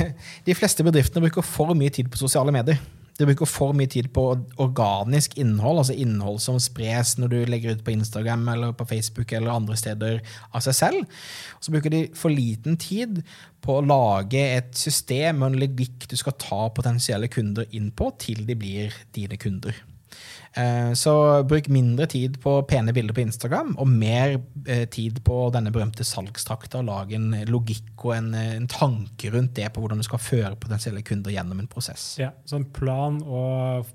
de 0.48 0.56
fleste 0.58 0.84
bedriftene 0.84 1.24
bruker 1.24 1.46
for 1.46 1.72
mye 1.78 1.94
tid 1.96 2.12
på 2.12 2.20
sosiale 2.20 2.52
medier. 2.52 2.82
De 3.16 3.24
bruker 3.24 3.48
for 3.48 3.72
mye 3.72 3.88
tid 3.88 4.10
på 4.12 4.26
organisk 4.60 5.38
innhold, 5.40 5.80
altså 5.80 5.96
innhold 5.96 6.42
som 6.44 6.58
spres 6.60 7.14
når 7.16 7.32
du 7.32 7.38
legger 7.48 7.78
ut 7.78 7.84
på 7.86 7.94
Instagram 7.94 8.44
eller 8.52 8.76
på 8.76 8.84
Facebook 8.92 9.32
eller 9.32 9.54
andre 9.54 9.78
steder 9.80 10.20
av 10.52 10.60
seg 10.66 10.76
selv. 10.76 11.18
Så 11.64 11.72
bruker 11.72 11.94
de 11.94 12.04
for 12.18 12.36
liten 12.36 12.76
tid 12.76 13.22
på 13.64 13.78
å 13.78 13.86
lage 13.88 14.44
et 14.58 14.76
system 14.76 15.40
og 15.40 15.54
en 15.54 15.60
logikk 15.64 16.04
du 16.10 16.16
skal 16.20 16.36
ta 16.36 16.66
potensielle 16.76 17.32
kunder 17.32 17.64
inn 17.72 17.88
på 17.96 18.12
til 18.20 18.44
de 18.44 18.60
blir 18.60 19.04
dine 19.16 19.40
kunder. 19.40 19.80
Eh, 20.56 20.92
så 20.96 21.12
bruk 21.44 21.68
mindre 21.68 22.06
tid 22.08 22.38
på 22.40 22.54
pene 22.68 22.94
bilder 22.96 23.16
på 23.16 23.20
Instagram, 23.26 23.74
og 23.76 23.90
mer 23.92 24.38
eh, 24.64 24.86
tid 24.88 25.20
på 25.26 25.50
denne 25.52 25.72
berømte 25.74 26.06
salgstrakta. 26.06 26.80
Lag 26.86 27.12
en 27.12 27.28
logikk 27.50 28.06
og 28.06 28.14
en, 28.16 28.32
en, 28.40 28.68
tanke 28.70 29.30
rundt 29.34 29.56
det 29.58 29.68
på 29.74 29.84
hvordan 29.84 30.00
du 30.00 30.06
skal 30.06 30.22
føre 30.22 30.56
potensielle 30.60 31.04
kunder 31.04 31.34
gjennom 31.34 31.60
en 31.60 31.70
prosess. 31.70 32.14
Ja, 32.22 32.32
Så 32.48 32.60
en 32.60 32.68
plan 32.72 33.20
og 33.22 33.92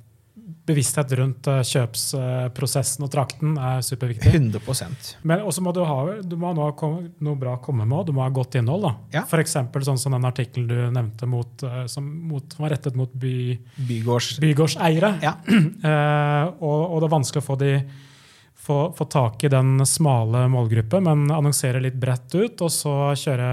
bevissthet 0.68 1.12
rundt 1.18 1.48
eh, 1.50 1.62
kjøpsprosessen 1.66 3.06
og 3.06 3.12
trakten 3.14 3.56
er 3.60 3.82
superviktig. 3.86 4.34
100%. 4.38 5.14
Men 5.28 5.44
også 5.48 5.64
må 5.66 5.74
du 5.76 5.82
ha 5.88 5.98
du 6.22 6.36
må 6.40 6.52
ha 6.52 6.56
noe 6.58 7.36
bra 7.40 7.56
å 7.58 7.62
komme 7.64 7.88
med, 7.88 8.08
du 8.08 8.16
må 8.16 8.24
ha 8.26 8.30
godt 8.34 8.58
innhold. 8.60 8.86
da. 8.86 8.94
Ja. 9.20 9.24
F.eks. 9.26 9.58
sånn 9.88 10.02
som 10.02 10.16
den 10.16 10.28
artikkelen 10.28 10.70
du 10.70 10.78
nevnte 10.94 11.30
mot, 11.30 11.66
eh, 11.68 11.84
som, 11.92 12.08
mot, 12.30 12.56
var 12.60 12.76
rettet 12.76 12.98
mot 13.00 13.12
by, 13.14 13.58
Bygårds. 13.90 14.38
bygårdseiere. 14.44 15.16
Ja. 15.24 15.36
eh, 15.50 16.46
og, 16.62 16.80
og, 16.86 17.02
det 17.02 17.10
er 17.10 17.16
vanskelig 17.18 17.44
å 17.44 17.48
få, 17.48 17.60
de, 17.62 17.74
få, 18.68 18.80
få 18.98 19.10
tak 19.12 19.48
i 19.48 19.52
den 19.54 19.86
smale 19.90 20.46
målgruppen, 20.52 21.10
men 21.10 21.26
annonsere 21.34 21.84
litt 21.84 22.00
bredt 22.02 22.38
ut, 22.38 22.62
og 22.62 22.74
så 22.74 22.96
kjøre 23.18 23.52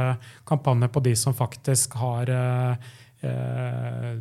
kampanje 0.49 0.93
på 0.93 1.05
de 1.09 1.17
som 1.19 1.37
faktisk 1.37 1.99
har 2.03 2.33
eh, 2.33 2.95
eh, 3.27 4.15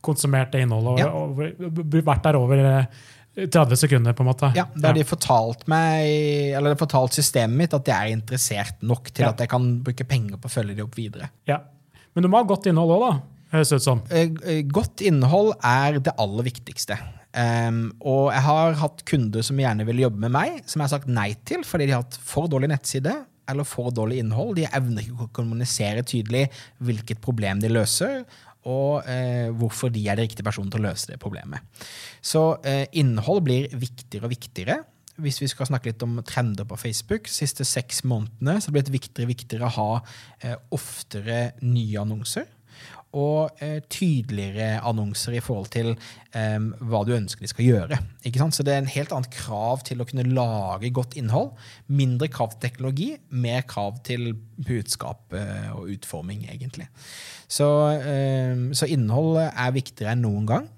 konsumert 0.00 0.52
det 0.54 0.64
innholdet 0.64 1.06
og, 1.08 1.40
og, 1.40 1.96
vært 2.00 2.24
der 2.26 2.38
over 2.40 2.62
30 3.36 3.58
eh, 3.60 3.74
sekunder. 3.78 4.16
på 4.16 4.24
en 4.24 4.30
måte. 4.30 4.52
Ja, 4.56 4.66
Da 4.74 4.90
har 4.90 4.98
de 4.98 5.04
fortalt 5.06 5.66
meg, 5.70 6.54
eller 6.58 6.78
fortalt 6.80 7.16
systemet 7.18 7.56
mitt 7.64 7.76
at 7.76 7.90
jeg 7.92 7.96
er 7.96 8.16
interessert 8.16 8.80
nok 8.82 9.12
til 9.12 9.28
ja. 9.28 9.34
at 9.34 9.44
jeg 9.44 9.52
kan 9.52 9.68
bruke 9.84 10.08
penger 10.08 10.40
på 10.40 10.50
å 10.50 10.56
følge 10.58 10.78
de 10.78 10.86
opp 10.86 10.96
videre. 10.98 11.30
Ja, 11.50 11.62
Men 12.14 12.24
du 12.26 12.28
må 12.28 12.40
ha 12.40 12.48
godt 12.48 12.66
innhold 12.66 12.96
òg, 12.96 13.04
da? 13.06 13.40
høres 13.54 13.72
ut 13.74 13.84
som. 13.84 14.02
Eh, 14.10 14.30
eh, 14.46 14.62
godt 14.66 15.02
innhold 15.06 15.54
er 15.66 15.98
det 16.02 16.14
aller 16.20 16.46
viktigste. 16.46 16.98
Um, 17.30 17.92
og 18.02 18.32
jeg 18.34 18.42
har 18.42 18.72
hatt 18.80 19.02
kunder 19.06 19.44
som 19.46 19.58
gjerne 19.62 19.84
vil 19.86 20.00
jobbe 20.02 20.18
med 20.24 20.32
meg, 20.34 20.56
som 20.66 20.80
jeg 20.80 20.88
har 20.88 20.94
sagt 20.96 21.12
nei 21.14 21.28
til 21.46 21.62
fordi 21.62 21.86
de 21.86 21.94
har 21.94 22.02
hatt 22.02 22.16
for 22.26 22.50
dårlig 22.50 22.72
nettside 22.72 23.12
eller 23.50 23.66
for 23.68 23.92
dårlig 23.94 24.20
innhold. 24.22 24.56
De 24.58 24.68
evner 24.68 25.06
ikke 25.06 25.26
å 25.26 25.34
kommunisere 25.40 26.04
tydelig 26.06 26.46
hvilket 26.78 27.22
problem 27.24 27.62
de 27.62 27.72
løser, 27.72 28.22
og 28.68 29.08
eh, 29.08 29.48
hvorfor 29.56 29.92
de 29.92 30.02
er 30.08 30.18
de 30.18 30.26
riktige 30.26 30.44
personene 30.44 30.72
til 30.72 30.82
å 30.82 30.90
løse 30.90 31.08
det 31.08 31.20
problemet. 31.22 31.64
Så 32.20 32.60
eh, 32.66 32.84
innhold 33.00 33.44
blir 33.46 33.70
viktigere 33.72 34.28
og 34.28 34.34
viktigere. 34.34 34.80
Hvis 35.20 35.40
vi 35.42 35.48
skal 35.52 35.68
snakke 35.68 35.90
litt 35.90 36.04
om 36.04 36.20
trender 36.24 36.68
på 36.68 36.78
Facebook, 36.80 37.28
de 37.28 37.34
siste 37.34 37.64
seks 37.68 38.04
månedene 38.08 38.60
så 38.60 38.72
blir 38.72 38.84
det 38.84 38.94
viktigere 38.94 39.28
og 39.28 39.32
viktigere 39.34 39.68
å 39.68 39.76
ha 39.76 39.90
eh, 40.44 40.56
oftere 40.76 41.40
nye 41.64 42.00
annonser 42.00 42.48
og 43.16 43.58
eh, 43.58 43.80
tydeligere 43.90 44.78
annonser 44.86 45.34
i 45.34 45.42
forhold 45.42 45.70
til 45.74 45.92
eh, 46.36 46.58
hva 46.86 47.02
du 47.06 47.12
ønsker 47.16 47.42
de 47.42 47.50
skal 47.50 47.66
gjøre. 47.66 47.98
Så 48.54 48.66
det 48.66 48.74
er 48.74 48.84
en 48.84 48.92
helt 48.92 49.14
annet 49.14 49.32
krav 49.34 49.82
til 49.86 50.02
å 50.02 50.06
kunne 50.06 50.28
lage 50.30 50.92
godt 50.94 51.16
innhold. 51.18 51.50
Mindre 51.90 52.30
krav 52.30 52.54
til 52.54 52.62
teknologi, 52.68 53.10
mer 53.30 53.66
krav 53.66 53.98
til 54.06 54.32
budskap 54.66 55.34
eh, 55.34 55.70
og 55.74 55.90
utforming, 55.96 56.46
egentlig. 56.52 56.86
Så, 57.50 57.66
eh, 57.98 58.70
så, 58.78 58.86
innhold 58.86 59.40
er 59.48 59.74
viktigere 59.74 60.14
enn 60.14 60.24
noen 60.28 60.46
gang. 60.46 60.70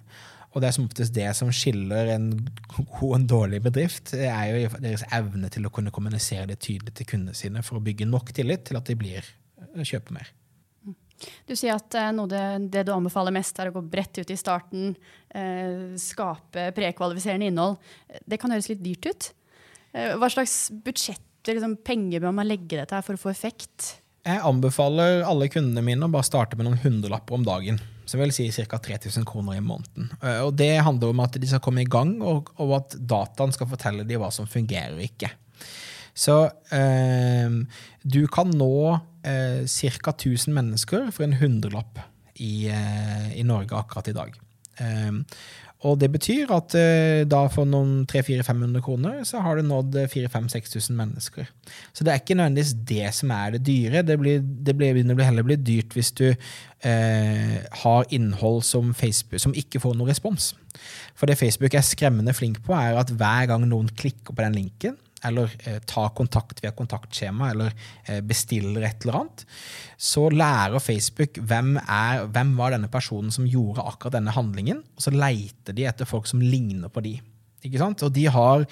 Og 0.53 0.61
det 0.61 0.69
er 0.69 0.75
som 0.77 0.85
oftest 0.85 1.15
det 1.17 1.31
som 1.37 1.49
skiller 1.53 2.11
en 2.13 2.29
god 2.77 3.07
og 3.07 3.15
en 3.17 3.29
dårlig 3.29 3.63
bedrift, 3.65 4.13
Det 4.13 4.29
er 4.29 4.51
jo 4.53 4.69
deres 4.85 5.05
evne 5.13 5.49
til 5.49 5.65
å 5.65 5.73
kunne 5.73 5.93
kommunisere 5.93 6.47
det 6.51 6.61
tydelig 6.61 6.93
til 6.97 7.09
kundene 7.09 7.37
sine 7.37 7.65
for 7.65 7.79
å 7.79 7.85
bygge 7.85 8.09
nok 8.09 8.33
tillit 8.37 8.65
til 8.69 8.77
at 8.77 8.89
de 8.89 8.97
blir 8.97 9.21
eh, 9.21 9.85
kjøper 9.85 10.17
mer. 10.17 10.33
Du 11.49 11.55
sier 11.59 11.77
at 11.77 11.95
eh, 11.99 12.11
noe 12.15 12.31
det, 12.31 12.45
det, 12.73 12.87
du 12.89 12.93
anbefaler 12.95 13.35
mest, 13.35 13.59
er 13.59 13.71
å 13.71 13.77
gå 13.77 13.85
bredt 13.93 14.23
ut 14.23 14.33
i 14.33 14.39
starten. 14.39 14.95
Eh, 15.29 15.95
skape 16.01 16.71
prekvalifiserende 16.77 17.51
innhold. 17.51 17.79
Det 18.27 18.41
kan 18.41 18.55
høres 18.55 18.71
litt 18.73 18.83
dyrt 18.85 19.11
ut. 19.11 19.33
Eh, 19.93 20.15
hva 20.19 20.31
slags 20.33 20.71
budsjetter, 20.85 21.55
liksom, 21.57 21.79
penger 21.85 22.25
bør 22.25 22.37
man 22.37 22.49
legge 22.49 22.79
dette 22.79 22.97
her 22.97 23.05
for 23.07 23.19
å 23.19 23.25
få 23.27 23.33
effekt? 23.33 23.97
Jeg 24.23 24.39
anbefaler 24.47 25.25
alle 25.27 25.49
kundene 25.51 25.83
mine 25.83 26.07
å 26.07 26.13
bare 26.13 26.27
starte 26.27 26.59
med 26.59 26.69
noen 26.69 26.81
hundrelapper 26.85 27.35
om 27.35 27.47
dagen. 27.47 27.81
Så 28.07 28.19
vil 28.21 28.33
si 28.35 28.49
ca. 28.51 28.79
3000 28.79 29.25
kroner 29.27 29.59
i 29.59 29.65
måneden. 29.65 30.11
Eh, 30.21 30.41
og 30.47 30.55
Det 30.59 30.75
handler 30.85 31.15
om 31.15 31.23
at 31.25 31.39
de 31.39 31.49
skal 31.49 31.63
komme 31.65 31.83
i 31.83 31.91
gang, 31.91 32.17
og, 32.23 32.53
og 32.63 32.77
at 32.79 32.97
dataen 32.99 33.55
skal 33.55 33.71
fortelle 33.71 34.07
dem 34.07 34.23
hva 34.23 34.31
som 34.35 34.49
fungerer 34.51 34.95
og 34.97 35.07
ikke. 35.07 35.33
Så 36.15 36.37
eh, 36.75 37.55
du 38.03 38.21
kan 38.29 38.51
nå 38.53 38.75
eh, 39.25 39.65
ca. 39.67 40.15
1000 40.15 40.55
mennesker 40.55 41.11
for 41.11 41.27
en 41.27 41.39
hundrelapp 41.41 42.01
i, 42.35 42.69
eh, 42.69 43.29
i 43.39 43.43
Norge 43.47 43.77
akkurat 43.77 44.09
i 44.09 44.17
dag. 44.17 44.39
Eh, 44.79 45.13
og 45.83 45.99
det 45.99 46.13
betyr 46.15 46.51
at 46.55 46.75
eh, 46.79 47.25
da 47.27 47.41
for 47.51 47.67
noen 47.67 48.05
300-400-500 48.11 48.83
kroner 48.87 49.23
så 49.27 49.41
har 49.43 49.59
du 49.59 49.67
nådd 49.67 49.99
4000-6000 50.13 50.95
mennesker. 50.95 51.49
Så 51.91 52.07
det 52.07 52.13
er 52.13 52.23
ikke 52.23 52.37
nødvendigvis 52.39 52.75
det 52.87 53.09
som 53.17 53.33
er 53.35 53.57
det 53.57 53.65
dyre. 53.67 54.05
Det, 54.07 54.19
blir, 54.21 54.39
det 54.43 54.77
blir 54.79 55.27
heller 55.27 55.47
bli 55.47 55.59
dyrt 55.59 55.97
hvis 55.99 56.13
du 56.21 56.29
eh, 56.31 57.57
har 57.83 58.15
innhold 58.15 58.63
som, 58.67 58.95
Facebook, 58.95 59.43
som 59.43 59.57
ikke 59.59 59.83
får 59.83 59.99
noen 59.99 60.13
respons. 60.13 60.53
For 61.19 61.27
det 61.27 61.41
Facebook 61.41 61.75
er 61.75 61.87
skremmende 61.87 62.35
flink 62.37 62.63
på, 62.63 62.77
er 62.79 63.01
at 63.03 63.11
hver 63.11 63.51
gang 63.51 63.67
noen 63.67 63.91
klikker 63.91 64.31
på 64.31 64.45
den 64.45 64.61
linken, 64.61 65.01
eller 65.25 65.53
eh, 65.65 65.79
tar 65.89 66.13
kontakt 66.17 66.63
via 66.65 66.73
kontaktskjema 66.77 67.51
eller 67.53 67.75
eh, 68.07 68.21
bestiller 68.25 68.87
et 68.87 69.05
eller 69.05 69.21
annet, 69.21 69.45
så 69.97 70.29
lærer 70.33 70.83
Facebook 70.83 71.39
hvem, 71.39 71.77
er, 71.83 72.27
hvem 72.33 72.55
var 72.59 72.75
denne 72.75 72.91
personen 72.93 73.35
som 73.35 73.49
gjorde 73.49 73.85
akkurat 73.87 74.19
denne 74.19 74.35
handlingen, 74.35 74.83
og 74.97 75.07
så 75.07 75.15
leiter 75.15 75.77
de 75.77 75.87
etter 75.89 76.09
folk 76.09 76.31
som 76.31 76.43
ligner 76.43 76.93
på 76.93 77.05
de. 77.05 77.17
Ikke 77.63 77.81
sant? 77.83 78.03
Og 78.07 78.13
de 78.15 78.27
har, 78.33 78.67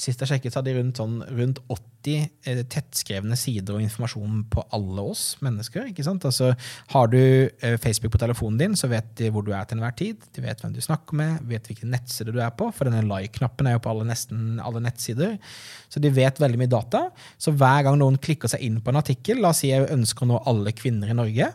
Sist 0.00 0.22
jeg 0.22 0.30
sjekket, 0.30 0.54
så 0.54 0.60
hadde 0.60 0.70
de 0.70 0.78
rundt, 0.78 0.96
sånn, 0.96 1.18
rundt 1.36 1.58
80 1.68 2.22
eh, 2.48 2.60
tettskrevne 2.72 3.36
sider 3.36 3.76
og 3.76 3.82
informasjon 3.84 4.46
på 4.48 4.62
alle 4.72 5.02
oss 5.12 5.34
mennesker. 5.44 5.90
ikke 5.90 6.06
sant? 6.06 6.24
Altså, 6.24 6.54
Har 6.94 7.10
du 7.12 7.18
eh, 7.20 7.76
Facebook 7.82 8.14
på 8.14 8.22
telefonen 8.22 8.56
din, 8.62 8.78
så 8.80 8.88
vet 8.88 9.10
de 9.18 9.28
hvor 9.34 9.44
du 9.44 9.50
er 9.52 9.66
til 9.68 9.76
enhver 9.76 9.92
tid. 9.98 10.24
De 10.32 10.44
vet 10.46 10.62
hvem 10.62 10.72
du 10.72 10.80
snakker 10.80 11.18
med, 11.20 11.44
vet 11.50 11.68
hvilken 11.68 11.92
nettside 11.92 12.32
du 12.32 12.40
er 12.40 12.54
på, 12.56 12.70
for 12.72 12.88
denne 12.88 13.04
like-knappen 13.10 13.68
er 13.68 13.76
jo 13.76 13.84
på 13.84 13.92
alle, 13.92 14.08
nesten 14.08 14.56
alle 14.64 14.80
nettsider. 14.86 15.36
Så 15.92 16.00
de 16.00 16.14
vet 16.16 16.40
veldig 16.40 16.62
mye 16.62 16.72
data. 16.78 17.08
Så 17.36 17.52
hver 17.52 17.84
gang 17.84 18.00
noen 18.00 18.16
klikker 18.22 18.48
seg 18.48 18.64
inn 18.64 18.80
på 18.80 18.94
en 18.94 19.02
artikkel, 19.02 19.42
la 19.42 19.52
oss 19.52 19.60
si 19.66 19.74
jeg 19.74 19.90
ønsker 19.90 20.24
å 20.24 20.32
nå 20.32 20.44
alle 20.48 20.72
kvinner 20.72 21.12
i 21.12 21.18
Norge, 21.18 21.52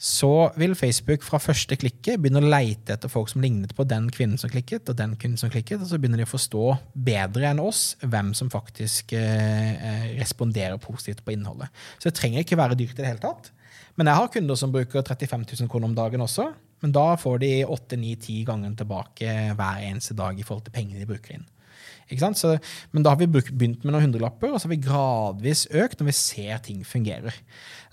så 0.00 0.48
vil 0.56 0.72
Facebook 0.78 1.20
fra 1.26 1.36
første 1.42 1.76
klikket 1.76 2.22
begynne 2.22 2.40
å 2.40 2.48
leite 2.48 2.94
etter 2.94 3.10
folk 3.12 3.28
som 3.28 3.42
lignet 3.44 3.74
på 3.76 3.84
den 3.84 4.06
kvinnen 4.08 4.40
som 4.40 4.48
klikket, 4.48 4.88
og 4.88 4.96
den 4.96 5.12
kvinnen 5.20 5.36
som 5.36 5.52
klikket, 5.52 5.82
og 5.82 5.90
så 5.90 5.98
begynner 6.00 6.22
de 6.22 6.24
å 6.24 6.30
forstå 6.30 6.62
bedre 6.96 7.50
enn 7.50 7.60
oss 7.60 7.82
hvem 8.00 8.32
som 8.36 8.48
faktisk 8.52 9.12
eh, 9.18 9.74
eh 9.76 10.06
responderer 10.16 10.80
positivt 10.80 11.20
på 11.24 11.34
innholdet. 11.34 11.68
Så 11.98 12.08
det 12.08 12.16
trenger 12.16 12.46
ikke 12.46 12.56
være 12.56 12.78
dyrt 12.80 12.96
i 12.96 13.02
det 13.02 13.10
hele 13.10 13.20
tatt. 13.26 13.52
Men 14.00 14.08
jeg 14.08 14.16
har 14.16 14.32
kunder 14.32 14.56
som 14.56 14.72
bruker 14.72 15.04
35 15.04 15.44
000 15.60 15.68
kroner 15.68 15.90
om 15.90 15.94
dagen 15.98 16.24
også. 16.24 16.48
Men 16.80 16.96
da 16.96 17.06
får 17.20 17.42
de 17.42 17.52
8-9-10 17.66 18.44
ganger 18.48 18.76
tilbake 18.80 19.34
hver 19.52 19.82
eneste 19.84 20.16
dag 20.16 20.38
i 20.38 20.46
forhold 20.46 20.64
til 20.64 20.76
pengene 20.78 21.02
de 21.02 21.08
bruker 21.10 21.36
inn. 21.36 21.44
Så, 22.10 22.56
men 22.90 23.04
da 23.04 23.12
har 23.12 23.20
vi 23.20 23.28
begynt 23.30 23.84
med 23.84 23.92
noen 23.92 24.08
hundrelapper, 24.08 24.50
og 24.50 24.58
så 24.58 24.66
har 24.66 24.74
vi 24.74 24.82
gradvis 24.82 25.66
økt 25.70 26.00
når 26.00 26.10
vi 26.10 26.16
ser 26.16 26.62
ting 26.66 26.82
fungerer. 26.86 27.36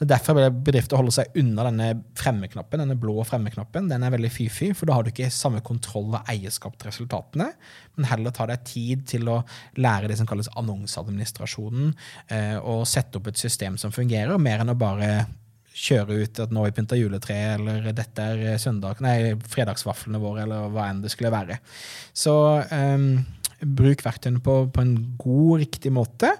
Er 0.01 0.09
Derfor 0.09 0.37
vil 0.37 0.49
bedrifter 0.51 0.97
holde 0.97 1.13
seg 1.13 1.37
unna 1.37 1.67
denne 1.67 1.89
fremmeknappen, 2.17 2.81
denne 2.81 2.97
blå 2.99 3.21
fremmeknappen. 3.27 3.89
Den 3.91 4.05
er 4.05 4.13
veldig 4.13 4.33
fy-fy, 4.33 4.71
for 4.77 4.89
da 4.89 4.97
har 4.97 5.05
du 5.05 5.13
ikke 5.13 5.29
samme 5.33 5.61
kontroll 5.65 6.11
og 6.13 6.29
eierskap 6.31 6.77
til 6.77 6.91
resultatene, 6.91 7.51
men 7.97 8.09
heller 8.09 8.33
ta 8.35 8.49
deg 8.49 8.65
tid 8.67 9.07
til 9.09 9.29
å 9.31 9.41
lære 9.77 10.09
det 10.11 10.19
som 10.19 10.29
kalles 10.29 10.51
annonseadministrasjonen, 10.57 11.91
eh, 12.33 12.55
og 12.57 12.87
sette 12.89 13.19
opp 13.19 13.29
et 13.31 13.41
system 13.41 13.77
som 13.81 13.93
fungerer, 13.93 14.37
mer 14.41 14.63
enn 14.63 14.73
å 14.73 14.79
bare 14.79 15.11
kjøre 15.77 16.21
ut 16.23 16.39
at 16.41 16.53
nå 16.53 16.61
har 16.61 16.71
vi 16.71 16.75
pynta 16.79 16.97
juletreet, 16.97 17.59
eller 17.59 17.91
dette 17.95 18.23
er 18.33 18.61
søndag, 18.61 19.01
nei, 19.03 19.35
fredagsvaflene 19.53 20.21
våre, 20.21 20.45
eller 20.45 20.71
hva 20.73 20.87
enn 20.89 21.03
det 21.03 21.11
skulle 21.13 21.33
være. 21.33 21.59
Så 22.17 22.33
um, 22.71 23.11
bruk 23.61 24.03
verktøyene 24.05 24.41
på, 24.43 24.59
på, 24.73 24.83
en 24.83 24.95
god, 25.19 25.59
riktig 25.63 25.91
måte, 25.93 26.31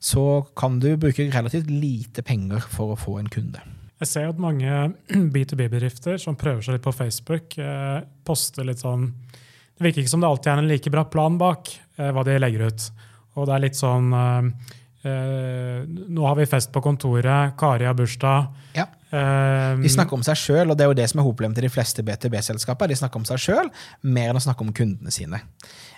så 0.00 0.42
kan 0.58 0.78
du 0.82 0.94
bruke 1.00 1.28
relativt 1.32 1.70
lite 1.70 2.24
penger 2.26 2.64
for 2.72 2.94
å 2.94 2.98
få 2.98 3.18
en 3.20 3.30
kunde. 3.32 3.62
Jeg 4.02 4.10
ser 4.10 4.32
at 4.32 4.42
mange 4.42 4.66
B2B-bedrifter 5.34 6.18
som 6.20 6.38
prøver 6.38 6.64
seg 6.64 6.78
litt 6.78 6.86
på 6.86 6.94
Facebook, 6.96 7.56
eh, 7.60 8.02
poster 8.26 8.66
litt 8.66 8.82
sånn 8.82 9.10
Det 9.12 9.86
virker 9.86 10.02
ikke 10.02 10.14
som 10.14 10.22
det 10.22 10.30
alltid 10.30 10.52
er 10.52 10.62
en 10.62 10.70
like 10.70 10.92
bra 10.92 11.04
plan 11.10 11.38
bak 11.38 11.70
eh, 11.72 12.10
hva 12.10 12.24
de 12.26 12.38
legger 12.40 12.70
ut. 12.70 12.88
Og 13.36 13.46
det 13.48 13.54
er 13.54 13.66
litt 13.68 13.78
sånn 13.78 14.12
eh, 14.18 14.70
Nå 15.02 16.26
har 16.28 16.36
vi 16.38 16.44
fest 16.46 16.70
på 16.70 16.78
kontoret, 16.78 17.56
Kari 17.58 17.88
har 17.88 17.96
bursdag. 17.98 18.52
Ja. 18.76 18.84
De 19.10 19.90
snakker 19.90 20.14
om 20.14 20.22
seg 20.22 20.38
sjøl, 20.38 20.70
og 20.70 20.76
det 20.78 20.84
er 20.84 20.92
jo 20.92 20.94
det 20.94 21.08
som 21.10 21.18
er 21.18 21.26
hovedproblemet 21.26 21.58
til 21.58 21.66
de 21.66 21.72
fleste 21.74 22.04
BTB-selskaper. 22.06 22.86
De 22.86 22.96
snakker 23.00 23.18
om 23.18 23.26
seg 23.26 23.42
sjøl 23.42 23.72
mer 24.06 24.30
enn 24.30 24.38
å 24.38 24.44
snakke 24.44 24.62
om 24.62 24.70
kundene 24.70 25.10
sine. 25.10 25.42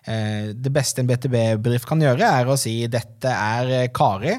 Eh, 0.04 0.50
det 0.52 0.68
beste 0.73 1.00
en 1.00 1.08
BTB-bedrift 1.08 1.87
kan 1.88 2.02
gjøre, 2.02 2.26
er 2.28 2.49
å 2.49 2.58
si 2.61 2.75
dette 2.92 3.30
er 3.30 3.70
eh, 3.73 3.87
Kari. 3.94 4.34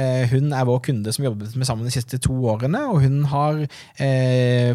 Eh, 0.00 0.24
hun 0.32 0.54
er 0.56 0.64
vår 0.68 0.80
kunde 0.86 1.12
som 1.12 1.26
jobbet 1.26 1.52
med 1.60 1.68
sammen 1.68 1.84
de 1.84 1.92
siste 1.92 2.16
to 2.24 2.38
årene, 2.48 2.80
og 2.88 3.02
hun 3.04 3.22
har 3.28 3.60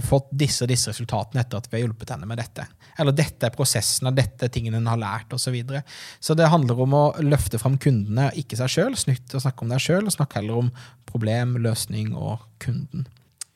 fått 0.06 0.30
disse 0.38 0.64
og 0.66 0.70
disse 0.70 0.92
resultatene 0.92 1.42
etter 1.42 1.58
at 1.58 1.68
vi 1.70 1.80
har 1.80 1.86
hjulpet 1.86 2.12
henne 2.14 2.30
med 2.30 2.38
dette. 2.40 2.68
Eller 3.02 3.16
dette 3.16 3.48
er 3.48 3.56
prosessen 3.56 4.08
og 4.08 4.16
dette 4.18 4.50
tingene 4.54 4.78
hun 4.78 4.90
har 4.92 5.02
lært, 5.02 5.34
osv. 5.34 5.46
Så, 5.46 5.54
videre. 5.54 5.84
så 6.20 6.34
det 6.38 6.50
handler 6.50 6.80
om 6.82 6.96
å 6.98 7.04
løfte 7.24 7.60
fram 7.62 7.80
kundene, 7.82 8.32
ikke 8.38 8.58
seg 8.60 8.72
sjøl. 8.72 8.96
Snytt 8.98 9.34
å 9.38 9.42
snakke 9.42 9.66
om 9.66 9.74
deg 9.74 9.82
sjøl, 9.84 10.06
og 10.06 10.14
snakke 10.14 10.42
heller 10.42 10.64
om 10.66 10.72
problem, 11.10 11.58
løsning 11.64 12.14
og 12.18 12.44
kunden. 12.62 13.06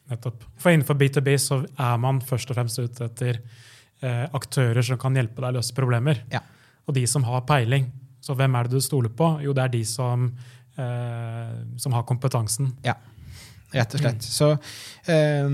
Nettopp. 0.10 0.46
For 0.62 0.74
innenfor 0.74 0.98
B2B 0.98 1.36
så 1.42 1.64
er 1.66 1.98
man 2.02 2.22
først 2.26 2.50
og 2.50 2.58
fremst 2.58 2.82
ute 2.82 3.10
etter 3.10 3.42
eh, 3.42 4.26
aktører 4.26 4.86
som 4.86 5.02
kan 5.02 5.18
hjelpe 5.18 5.42
deg 5.44 5.52
å 5.52 5.60
løse 5.60 5.76
problemer. 5.78 6.24
Ja 6.34 6.42
og 6.90 6.96
de 6.98 7.06
som 7.08 7.26
har 7.28 7.46
peiling. 7.48 7.88
Så 8.20 8.36
hvem 8.38 8.58
er 8.58 8.68
det 8.68 8.80
du 8.80 8.84
stoler 8.84 9.14
på? 9.14 9.36
Jo, 9.46 9.54
det 9.56 9.64
er 9.64 9.76
de 9.78 9.84
som, 9.88 10.26
eh, 10.76 11.54
som 11.78 11.96
har 11.96 12.08
kompetansen. 12.10 12.74
Ja, 12.86 12.98
rett 13.76 13.94
og 13.94 14.02
slett. 14.02 14.26
Mm. 14.26 14.34
Så 14.34 14.50
eh, 15.14 15.54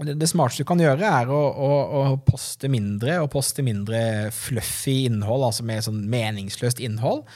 det, 0.00 0.16
det, 0.16 0.30
smarteste 0.30 0.64
du 0.64 0.70
kan 0.70 0.80
gjøre, 0.80 1.04
er 1.04 1.30
å, 1.30 1.38
å, 1.38 1.70
å, 2.00 2.04
poste 2.24 2.70
mindre, 2.72 3.18
og 3.20 3.30
poste 3.34 3.64
mindre 3.66 4.30
fluffy 4.34 5.04
innhold, 5.10 5.44
altså 5.50 5.66
med 5.68 5.84
sånn 5.84 6.02
meningsløst 6.10 6.80
innhold. 6.82 7.26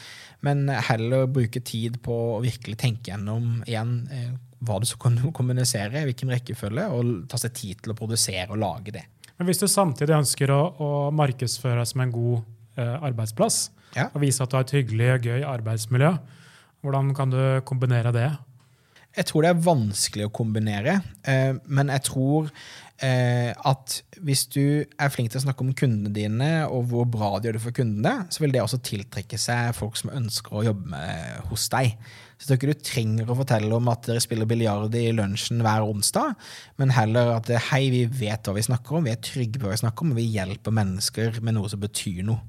Men 0.44 0.66
heller 0.68 1.28
bruke 1.30 1.62
tid 1.64 2.00
på 2.04 2.16
å 2.34 2.40
virkelig 2.44 2.76
tenke 2.80 3.12
gjennom 3.12 3.62
igjen 3.68 3.94
eh, 4.12 4.32
hva 4.64 4.80
du 4.80 4.88
skal 4.88 5.20
kommunisere, 5.38 6.06
hvilken 6.08 6.32
rekkefølge, 6.32 6.88
og 6.88 7.28
ta 7.30 7.40
seg 7.40 7.54
tid 7.56 7.84
til 7.84 7.94
å 7.94 7.98
produsere 7.98 8.50
og 8.50 8.60
lage 8.64 8.96
det. 8.96 9.06
Men 9.38 9.48
hvis 9.48 9.60
du 9.60 9.66
samtidig 9.68 10.14
ønsker 10.16 10.52
å, 10.54 10.60
å 10.78 10.90
markedsføre 11.14 11.80
deg 11.80 11.90
som 11.90 12.04
en 12.04 12.12
god 12.14 12.44
arbeidsplass. 12.76 13.68
Ja. 13.94 14.08
Og 14.12 14.24
vise 14.24 14.42
at 14.42 14.50
du 14.50 14.58
har 14.58 14.66
et 14.66 14.74
hyggelig 14.74 15.12
og 15.14 15.28
gøy 15.28 15.46
arbeidsmiljø. 15.46 16.14
Hvordan 16.84 17.14
kan 17.16 17.30
du 17.32 17.40
kombinere 17.64 18.12
det? 18.12 18.32
Jeg 19.14 19.28
tror 19.28 19.44
det 19.44 19.50
er 19.52 19.62
vanskelig 19.62 20.26
å 20.26 20.32
kombinere, 20.34 20.96
eh, 21.30 21.54
men 21.70 21.90
jeg 21.92 22.02
tror 22.08 22.48
eh, 22.98 23.52
at 23.54 24.00
hvis 24.26 24.42
du 24.50 24.64
er 24.82 25.12
flink 25.14 25.30
til 25.30 25.38
å 25.38 25.44
snakke 25.44 25.62
om 25.62 25.70
kundene 25.78 26.10
dine, 26.16 26.48
og 26.66 26.88
hvor 26.90 27.06
bra 27.06 27.28
de 27.38 27.46
gjør 27.46 27.58
det 27.60 27.62
for 27.62 27.76
kundene, 27.76 28.26
så 28.34 28.42
vil 28.42 28.54
det 28.54 28.64
også 28.64 28.80
tiltrekke 28.82 29.38
seg 29.38 29.70
folk 29.78 30.00
som 30.00 30.10
ønsker 30.18 30.58
å 30.58 30.64
jobbe 30.66 30.90
med, 30.96 31.44
hos 31.52 31.68
deg. 31.70 31.94
Så 32.34 32.42
jeg 32.42 32.48
tror 32.48 32.58
ikke 32.58 32.74
du 32.74 32.88
trenger 32.90 33.30
å 33.30 33.38
fortelle 33.38 33.78
om 33.78 33.92
at 33.92 34.08
dere 34.08 34.24
spiller 34.24 34.50
biljard 34.50 34.98
i 34.98 35.06
lunsjen 35.14 35.62
hver 35.62 35.86
onsdag, 35.86 36.34
men 36.82 36.96
heller 36.96 37.36
at 37.36 37.52
hei, 37.70 37.84
vi 37.94 38.02
vet 38.10 38.42
hva 38.42 38.56
vi 38.58 38.66
snakker 38.66 38.98
om, 38.98 39.06
vi 39.06 39.14
er 39.14 39.22
trygge 39.22 39.62
på 39.62 39.68
hva 39.68 39.76
vi 39.76 39.84
snakker 39.84 40.08
om, 40.08 40.16
og 40.16 40.18
vi 40.18 40.26
hjelper 40.34 40.74
mennesker 40.74 41.38
med 41.38 41.54
noe 41.54 41.70
som 41.70 41.86
betyr 41.86 42.24
noe. 42.26 42.42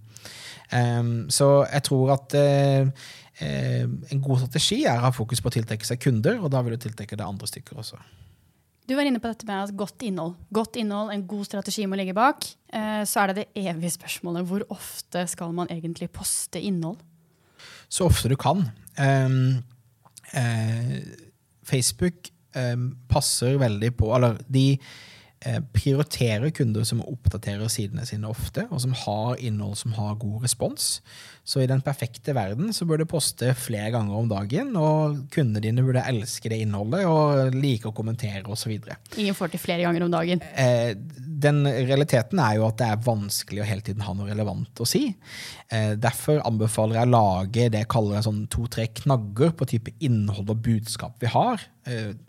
Um, 0.72 1.28
så 1.34 1.66
jeg 1.68 1.86
tror 1.88 2.14
at 2.16 2.36
uh, 2.38 2.90
uh, 3.42 3.86
en 4.12 4.22
god 4.24 4.44
strategi 4.44 4.84
er 4.84 5.00
å 5.00 5.08
ha 5.08 5.14
fokus 5.16 5.42
på 5.44 5.52
å 5.52 5.56
tiltrekke 5.56 5.88
seg 5.88 6.02
kunder, 6.04 6.40
og 6.42 6.52
da 6.54 6.62
vil 6.66 6.76
du 6.76 6.86
tiltrekke 6.86 7.18
deg 7.18 7.26
andre 7.26 7.50
stykker 7.50 7.82
også. 7.82 8.00
Du 8.86 8.94
var 8.94 9.08
inne 9.08 9.22
på 9.22 9.32
dette 9.32 9.48
med 9.50 9.74
godt 9.78 10.06
innhold. 10.06 10.36
Godt 10.54 10.78
innhold, 10.78 11.10
En 11.14 11.26
god 11.26 11.46
strategi 11.48 11.88
må 11.90 11.98
ligge 11.98 12.14
bak. 12.18 12.46
Uh, 12.70 13.02
så 13.08 13.24
er 13.24 13.34
det 13.34 13.42
det 13.42 13.66
evige 13.66 13.96
spørsmålet 13.96 14.46
hvor 14.50 14.68
ofte 14.76 15.26
skal 15.32 15.56
man 15.58 15.72
egentlig 15.74 16.12
poste 16.14 16.62
innhold? 16.62 17.02
Så 17.90 18.06
ofte 18.10 18.30
du 18.30 18.36
kan. 18.38 18.68
Um, 19.00 19.64
Facebook 21.66 22.30
um, 22.58 22.90
passer 23.08 23.60
veldig 23.62 23.92
på 23.96 24.10
Eller 24.16 24.40
de 24.52 24.66
Eh, 24.76 25.15
prioriterer 25.76 26.50
kunder 26.56 26.86
som 26.88 27.04
oppdaterer 27.06 27.70
sidene 27.70 28.06
sine 28.08 28.30
ofte, 28.30 28.66
og 28.72 28.82
som 28.82 28.96
har 29.06 29.38
innhold 29.38 29.78
som 29.78 29.94
har 29.98 30.18
god 30.22 30.46
respons. 30.46 31.00
Så 31.46 31.62
i 31.62 31.68
den 31.70 31.84
perfekte 31.86 32.34
verden 32.34 32.74
så 32.74 32.88
bør 32.90 33.04
du 33.04 33.06
poste 33.10 33.52
flere 33.58 33.92
ganger 33.94 34.18
om 34.18 34.30
dagen, 34.32 34.72
og 34.80 35.20
kundene 35.34 35.62
dine 35.62 35.84
burde 35.86 36.02
elske 36.10 36.50
det 36.50 36.58
innholdet 36.64 37.04
og 37.06 37.54
like 37.54 37.86
å 37.86 37.94
kommentere 37.94 38.50
osv. 38.50 38.74
Ingen 39.22 39.38
får 39.38 39.54
til 39.54 39.62
flere 39.62 39.86
ganger 39.86 40.08
om 40.08 40.16
dagen? 40.16 40.42
Eh, 40.58 40.96
den 41.46 41.62
realiteten 41.68 42.42
er 42.42 42.58
jo 42.58 42.66
at 42.66 42.80
det 42.82 42.90
er 42.90 43.06
vanskelig 43.06 43.62
å 43.62 43.70
hele 43.70 43.86
tiden 43.86 44.02
ha 44.08 44.16
noe 44.18 44.32
relevant 44.32 44.82
å 44.82 44.90
si. 44.90 45.04
Eh, 45.70 45.94
derfor 46.02 46.42
anbefaler 46.50 46.98
jeg 46.98 47.12
å 47.12 47.14
lage 47.14 47.70
det 47.70 47.84
jeg 47.84 47.94
kaller 47.94 48.26
sånn 48.26 48.46
to-tre 48.50 48.90
knagger 49.04 49.54
på 49.54 49.70
type 49.70 49.94
innhold 50.02 50.50
og 50.50 50.66
budskap 50.66 51.22
vi 51.22 51.30
har. 51.30 51.70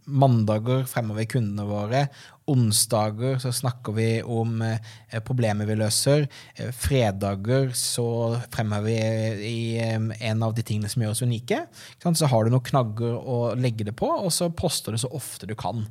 Mandager 0.04 0.82
fremover 0.84 1.24
kundene 1.32 1.64
våre, 1.64 2.02
onsdager 2.50 3.38
så 3.42 3.50
snakker 3.54 3.94
vi 3.96 4.06
om 4.22 4.60
eh, 4.62 5.20
problemer 5.26 5.68
vi 5.68 5.76
løser. 5.78 6.26
Eh, 6.54 6.70
fredager 6.74 7.72
så 7.76 8.06
fremhever 8.54 8.86
vi 8.86 9.50
i 9.50 9.58
eh, 9.82 9.98
en 10.30 10.46
av 10.46 10.54
de 10.54 10.64
tingene 10.66 10.90
som 10.92 11.02
gjør 11.02 11.14
oss 11.16 11.24
unike. 11.26 11.64
Så 12.06 12.30
har 12.30 12.44
du 12.44 12.54
noen 12.54 12.66
knagger 12.66 13.18
å 13.18 13.40
legge 13.58 13.86
det 13.88 13.96
på, 13.98 14.08
og 14.08 14.32
så 14.34 14.50
poster 14.54 14.94
du 14.94 15.02
så 15.02 15.10
ofte 15.16 15.48
du 15.48 15.56
kan. 15.58 15.84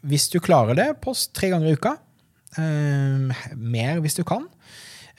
Hvis 0.00 0.28
du 0.32 0.40
klarer 0.42 0.76
det, 0.78 0.88
post 1.04 1.30
tre 1.36 1.52
ganger 1.52 1.70
i 1.70 1.76
uka. 1.78 1.94
Mer 3.54 4.00
hvis 4.02 4.18
du 4.18 4.24
kan. 4.26 4.48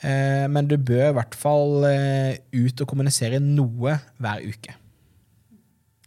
Men 0.02 0.68
du 0.68 0.76
bør 0.76 1.08
i 1.08 1.16
hvert 1.16 1.36
fall 1.38 1.86
ut 1.86 2.84
og 2.84 2.88
kommunisere 2.90 3.40
noe 3.42 3.96
hver 4.20 4.44
uke. 4.44 4.76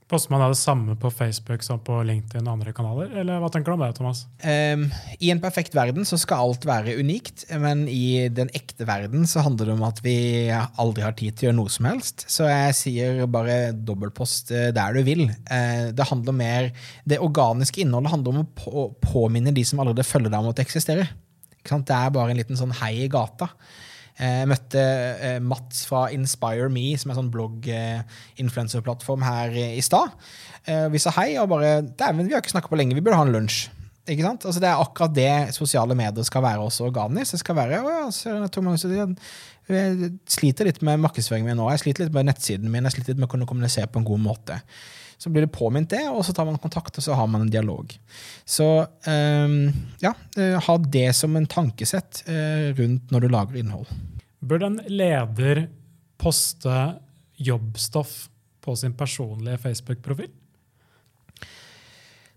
Poster 0.06 0.30
man 0.30 0.44
det 0.44 0.60
samme 0.60 0.94
på 1.02 1.10
Facebook 1.10 1.64
som 1.66 1.80
på 1.82 1.96
LinkedIn 2.06 2.46
og 2.46 2.60
andre 2.60 2.72
kanaler? 2.78 3.10
Eller 3.18 3.40
hva 3.42 3.48
tenker 3.50 3.74
du 3.74 3.76
om 3.80 3.82
det, 3.82 3.96
Thomas? 3.98 4.20
Um, 4.46 4.84
I 5.18 5.32
en 5.34 5.42
perfekt 5.42 5.74
verden 5.74 6.06
så 6.06 6.20
skal 6.22 6.44
alt 6.44 6.68
være 6.70 6.94
unikt, 7.00 7.48
men 7.58 7.88
i 7.90 8.28
den 8.30 8.52
ekte 8.54 8.86
verden 8.86 9.26
så 9.26 9.42
handler 9.48 9.72
det 9.72 9.74
om 9.74 9.86
at 9.88 10.04
vi 10.06 10.18
aldri 10.54 11.02
har 11.08 11.18
tid 11.18 11.34
til 11.34 11.48
å 11.48 11.50
gjøre 11.50 11.58
noe 11.58 11.74
som 11.74 11.90
helst. 11.90 12.28
Så 12.30 12.46
jeg 12.46 12.78
sier 12.78 13.24
bare 13.34 13.74
dobbeltpost 13.74 14.54
eh, 14.54 14.70
der 14.78 14.94
du 14.94 15.02
vil. 15.10 15.26
Uh, 15.50 15.90
det 15.98 16.10
handler 16.12 16.38
mer 16.38 16.70
Det 17.02 17.18
organiske 17.26 17.82
innholdet 17.82 18.14
handler 18.14 18.36
om 18.36 18.44
å 18.44 18.48
på, 18.62 18.86
påminne 19.02 19.56
de 19.58 19.66
som 19.66 19.82
allerede 19.82 20.06
følger 20.06 20.30
deg 20.30 20.38
om 20.38 20.54
at 20.54 20.62
det 20.62 20.68
eksisterer. 20.68 21.10
Det 21.66 21.98
er 21.98 22.14
bare 22.14 22.30
en 22.30 22.38
liten 22.38 22.62
sånn 22.62 22.78
hei 22.78 22.94
i 23.08 23.10
gata. 23.10 23.50
Eh, 24.16 24.42
jeg 24.42 24.48
møtte 24.48 24.82
eh, 24.82 25.40
Mats 25.44 25.84
fra 25.90 26.06
Inspire 26.16 26.70
Me, 26.72 26.88
som 27.00 27.12
er 27.12 27.16
en 27.16 27.22
sånn 27.24 27.32
blogg-influenserplattform 27.34 29.26
her 29.28 29.56
i 29.60 29.84
stad. 29.84 30.14
Eh, 30.64 30.88
vi 30.94 31.02
sa 31.04 31.12
hei 31.18 31.34
og 31.42 31.50
bare 31.52 31.82
Dæven, 31.84 32.28
vi 32.30 32.36
har 32.36 32.44
ikke 32.44 32.56
snakka 32.56 32.72
på 32.72 32.80
lenge, 32.80 32.96
vi 32.96 33.04
burde 33.04 33.20
ha 33.20 33.28
en 33.28 33.36
lunsj. 33.36 33.66
Ikke 34.06 34.22
sant? 34.22 34.46
Altså, 34.46 34.62
det 34.62 34.70
er 34.70 34.80
akkurat 34.80 35.14
det 35.18 35.56
sosiale 35.56 35.96
medier 35.98 36.28
skal 36.28 36.44
være 36.46 36.62
også 36.62 36.86
organisk. 36.88 37.34
Det 37.34 37.42
skal 37.42 37.58
være, 37.58 37.80
ja, 37.82 38.04
jeg 39.66 40.12
sliter 40.30 40.68
litt 40.68 40.84
med 40.86 41.02
markedsføringen 41.02 41.50
min 41.50 41.58
nå, 41.58 41.72
jeg 41.74 41.82
sliter 41.82 42.06
litt 42.06 42.14
med 42.14 42.28
nettsiden 42.30 42.70
min, 42.70 42.86
jeg 42.86 43.00
sliter 43.00 43.16
litt 43.16 43.24
med 43.24 43.28
å 43.28 43.32
kunne 43.34 43.48
kommunisere 43.50 43.90
på 43.90 43.98
en 43.98 44.06
god 44.06 44.22
måte. 44.22 44.60
Så 45.18 45.32
blir 45.32 45.46
det 45.46 45.54
påminnet 45.56 45.94
det, 45.96 46.04
og 46.12 46.26
så 46.28 46.36
tar 46.36 46.48
man 46.48 46.60
kontakt, 46.62 46.98
og 46.98 47.06
så 47.06 47.16
har 47.18 47.30
man 47.32 47.46
en 47.46 47.52
dialog. 47.52 47.94
Så 48.46 48.68
um, 49.08 49.56
ja, 50.04 50.12
ha 50.68 50.78
det 50.92 51.08
som 51.18 51.36
en 51.40 51.48
tankesett 51.50 52.26
uh, 52.28 52.76
rundt 52.78 53.14
når 53.14 53.26
du 53.26 53.30
lager 53.32 53.60
innhold. 53.62 53.90
Bør 54.46 54.68
en 54.68 54.80
leder 54.92 55.66
poste 56.22 56.76
jobbstoff 57.42 58.26
på 58.66 58.76
sin 58.76 58.94
personlige 58.98 59.62
Facebook-profil? 59.64 60.32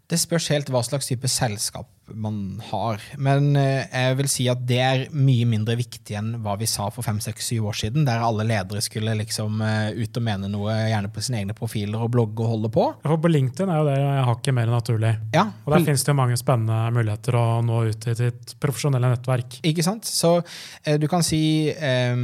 Det 0.08 0.16
spørs 0.20 0.48
helt 0.54 0.70
hva 0.72 0.80
slags 0.86 1.10
type 1.10 1.28
selskap 1.28 1.90
man 2.14 2.60
har. 2.70 3.02
Men 3.18 3.50
eh, 3.56 3.86
jeg 3.88 4.18
vil 4.20 4.30
si 4.30 4.46
at 4.50 4.62
det 4.68 4.78
er 4.84 5.04
mye 5.14 5.46
mindre 5.48 5.76
viktig 5.78 6.16
enn 6.18 6.30
hva 6.44 6.56
vi 6.60 6.68
sa 6.70 6.88
for 6.94 7.06
fem, 7.06 7.20
seks, 7.22 7.50
syv 7.52 7.68
år 7.70 7.78
siden, 7.80 8.06
der 8.08 8.24
alle 8.24 8.46
ledere 8.48 8.82
skulle 8.84 9.16
liksom 9.18 9.60
eh, 9.64 9.90
ut 9.98 10.20
og 10.20 10.24
mene 10.24 10.50
noe, 10.52 10.74
gjerne 10.90 11.10
på 11.12 11.24
sine 11.24 11.42
egne 11.42 11.56
profiler 11.58 12.04
og 12.04 12.12
blogge 12.14 12.44
og 12.44 12.54
holde 12.54 12.72
på. 12.74 12.86
For 13.04 13.22
på 13.22 13.32
LinkedIn 13.32 13.72
er 13.72 13.82
jo 13.82 13.88
det 13.88 13.98
hakket 14.30 14.56
mer 14.58 14.72
naturlig. 14.72 15.14
Ja, 15.34 15.48
Og 15.64 15.74
der 15.74 15.86
finnes 15.86 16.04
det 16.06 16.12
jo 16.14 16.18
mange 16.20 16.38
spennende 16.40 16.80
muligheter 16.94 17.38
å 17.38 17.46
nå 17.64 17.84
ut 17.90 18.00
til 18.04 18.16
sitt 18.18 18.56
profesjonelle 18.62 19.12
nettverk. 19.14 19.60
Ikke 19.68 19.84
sant? 19.86 20.08
Så 20.08 20.38
eh, 20.84 20.98
du 21.00 21.08
kan 21.10 21.24
si 21.26 21.42
eh, 21.72 22.14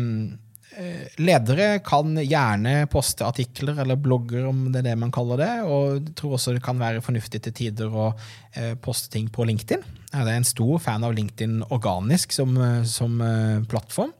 Ledere 1.23 1.79
kan 1.87 2.17
gjerne 2.19 2.89
poste 2.91 3.27
artikler 3.27 3.79
eller 3.83 3.99
blogger, 4.01 4.47
om 4.51 4.67
det 4.73 4.83
er 4.83 4.91
det 4.91 4.97
man 5.03 5.13
kaller 5.15 5.41
det. 5.41 5.53
Og 5.69 5.99
jeg 6.01 6.15
tror 6.19 6.37
også 6.39 6.57
det 6.57 6.65
kan 6.65 6.81
være 6.81 7.05
fornuftig 7.05 7.43
til 7.45 7.57
tider 7.61 7.95
å 7.95 8.11
eh, 8.57 8.75
poste 8.83 9.13
ting 9.15 9.29
på 9.33 9.47
LinkedIn. 9.47 9.85
Jeg 10.11 10.23
er 10.27 10.35
en 10.35 10.47
stor 10.47 10.79
fan 10.83 11.07
av 11.07 11.15
LinkedIn 11.17 11.63
organisk 11.75 12.35
som, 12.35 12.57
eh, 12.59 12.83
som 12.89 13.21
eh, 13.23 13.63
plattform. 13.71 14.13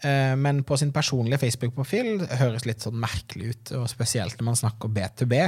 Eh, 0.00 0.36
Men 0.36 0.62
på 0.64 0.76
sin 0.78 0.92
personlige 0.94 1.40
Facebook-profil 1.42 2.26
høres 2.38 2.66
litt 2.68 2.84
sånn 2.84 2.98
merkelig 3.02 3.50
ut. 3.50 3.72
og 3.80 3.88
Spesielt 3.90 4.38
når 4.38 4.48
man 4.50 4.58
snakker 4.60 4.92
B2B, 4.94 5.40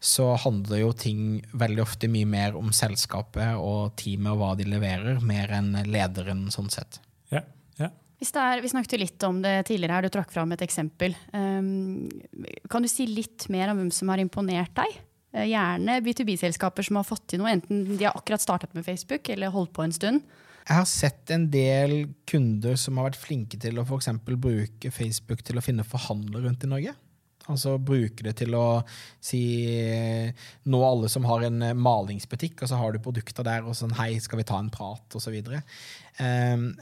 så 0.00 0.32
handler 0.40 0.84
jo 0.84 0.92
ting 0.96 1.42
veldig 1.52 1.84
ofte 1.84 2.08
mye 2.08 2.28
mer 2.28 2.56
om 2.56 2.72
selskapet 2.72 3.56
og 3.60 3.94
teamet 4.00 4.32
og 4.32 4.40
hva 4.40 4.52
de 4.56 4.68
leverer, 4.68 5.20
mer 5.20 5.52
enn 5.52 5.74
lederen 5.88 6.48
sånn 6.52 6.72
sett. 6.72 7.00
Ja, 7.30 7.44
er, 8.20 8.60
vi 8.60 8.68
snakket 8.68 8.96
jo 8.96 9.00
litt 9.00 9.24
om 9.28 9.38
det 9.40 9.54
tidligere 9.68 9.96
her, 9.96 10.06
du 10.06 10.12
trakk 10.12 10.32
fram 10.32 10.52
et 10.52 10.64
eksempel. 10.64 11.14
Um, 11.32 12.08
kan 12.68 12.84
du 12.84 12.90
si 12.90 13.06
litt 13.08 13.48
mer 13.52 13.72
om 13.72 13.80
hvem 13.80 13.92
som 13.94 14.12
har 14.12 14.20
imponert 14.20 14.74
deg? 14.76 15.00
Eh, 15.32 15.48
Gjerne 15.52 16.00
B2B-selskaper 16.04 16.86
som 16.86 17.00
har 17.00 17.08
fått 17.08 17.30
til 17.32 17.42
noe, 17.42 17.54
enten 17.54 17.84
de 17.94 18.04
har 18.04 18.16
akkurat 18.18 18.42
startet 18.42 18.76
med 18.76 18.84
Facebook 18.86 19.30
eller 19.32 19.54
holdt 19.54 19.72
på 19.76 19.86
en 19.86 19.94
stund. 19.96 20.24
Jeg 20.60 20.76
har 20.76 20.86
sett 20.86 21.30
en 21.34 21.48
del 21.50 21.94
kunder 22.28 22.76
som 22.78 22.98
har 23.00 23.08
vært 23.08 23.22
flinke 23.22 23.58
til 23.58 23.80
å 23.80 23.86
for 23.88 24.36
bruke 24.36 24.92
Facebook 24.94 25.42
til 25.42 25.58
å 25.58 25.64
finne 25.64 25.86
forhandlere 25.86 26.44
rundt 26.46 26.66
i 26.66 26.70
Norge. 26.70 26.94
Altså 27.50 27.78
bruke 27.82 28.22
det 28.22 28.36
til 28.38 28.54
å 28.54 28.82
si 29.24 29.40
Nå 30.70 30.80
alle 30.86 31.08
som 31.10 31.24
har 31.26 31.46
en 31.48 31.64
malingsbutikk, 31.80 32.62
og 32.62 32.70
så 32.70 32.78
har 32.78 32.92
du 32.92 33.00
produkter 33.02 33.46
der, 33.46 33.64
og 33.66 33.74
sånn 33.78 33.96
Hei, 33.98 34.12
skal 34.22 34.38
vi 34.42 34.46
ta 34.46 34.60
en 34.60 34.70
prat? 34.70 35.02
Um, 35.16 35.62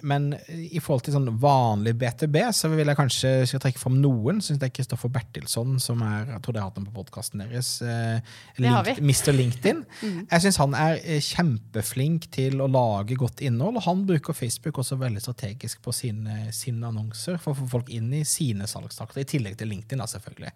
men 0.03 0.33
i 0.51 0.81
forhold 0.83 1.05
til 1.07 1.15
sånn 1.15 1.29
vanlig 1.39 1.93
B2B, 2.01 2.41
så 2.57 2.71
vil 2.73 2.89
jeg 2.91 2.99
kanskje 2.99 3.33
skal 3.47 3.61
trekke 3.63 3.79
fram 3.79 3.99
noen. 4.03 4.41
Syns 4.43 4.59
det 4.59 4.67
er 4.71 4.75
Kristoffer 4.75 5.13
Bertilsson, 5.15 5.77
som 5.81 6.03
er 6.03 6.25
Jeg 6.33 6.43
tror 6.43 6.57
dere 6.57 6.65
har 6.65 6.71
hatt 6.73 6.79
ham 6.81 6.87
på 6.89 6.97
podkasten 6.97 7.39
deres. 7.45 7.81
eh. 7.83 8.19
Link- 8.59 8.73
Mr. 8.99 9.33
LinkedIn. 9.37 9.85
Jeg 10.33 10.41
syns 10.43 10.59
han 10.59 10.75
er 10.75 10.99
eh, 11.05 11.21
kjempeflink 11.23 12.27
til 12.35 12.59
å 12.65 12.67
lage 12.71 13.15
godt 13.21 13.41
innhold. 13.47 13.77
Og 13.79 13.87
han 13.87 14.05
bruker 14.09 14.35
Facebook 14.35 14.79
også 14.83 14.99
veldig 14.99 15.23
strategisk 15.23 15.83
på 15.85 15.93
sine, 15.95 16.49
sine 16.53 16.87
annonser 16.91 17.39
for 17.39 17.53
å 17.55 17.61
få 17.63 17.69
folk 17.79 17.91
inn 17.95 18.11
i 18.19 18.25
sine 18.27 18.67
salgstakter, 18.67 19.23
i 19.23 19.29
tillegg 19.29 19.57
til 19.61 19.71
LinkedIn, 19.71 19.99
da, 20.03 20.07
selvfølgelig. 20.11 20.53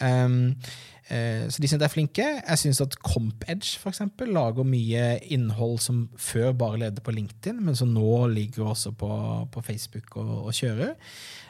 Um, 0.00 0.56
eh, 0.58 0.97
så 1.08 1.62
de 1.62 1.68
syns 1.70 1.80
de 1.80 1.86
er 1.86 1.92
flinke. 1.92 2.24
Jeg 2.36 2.60
syns 2.60 2.82
at 2.84 2.96
CompEdge 3.00 3.78
for 3.80 3.92
eksempel, 3.94 4.28
lager 4.36 4.66
mye 4.68 5.04
innhold 5.32 5.78
som 5.80 6.02
før 6.20 6.52
bare 6.52 6.82
levde 6.84 7.04
på 7.04 7.14
LinkedIn, 7.16 7.62
men 7.64 7.78
som 7.78 7.94
nå 7.94 8.26
ligger 8.34 8.74
også 8.74 8.92
på, 8.92 9.10
på 9.54 9.64
Facebook 9.64 10.18
og, 10.20 10.34
og 10.50 10.58
kjører. 10.58 10.92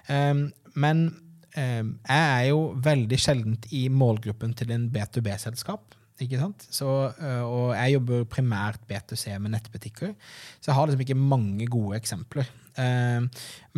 Um, 0.07 0.49
men 0.79 1.09
um, 1.57 1.93
jeg 2.07 2.25
er 2.31 2.49
jo 2.53 2.61
veldig 2.87 3.19
sjeldent 3.19 3.67
i 3.75 3.89
målgruppen 3.91 4.55
til 4.59 4.71
en 4.77 4.89
B2B-selskap. 4.95 5.99
Ikke 6.19 6.39
sant? 6.41 6.65
Så, 6.75 6.87
øh, 7.15 7.45
og 7.47 7.69
jeg 7.77 7.93
jobber 7.93 8.25
primært 8.27 8.81
B2C 8.91 9.37
med 9.39 9.53
nettbutikker, 9.55 10.17
så 10.59 10.71
jeg 10.71 10.75
har 10.75 10.89
liksom 10.89 11.05
ikke 11.05 11.15
mange 11.15 11.69
gode 11.71 11.95
eksempler. 11.97 12.49
Um, 12.79 13.29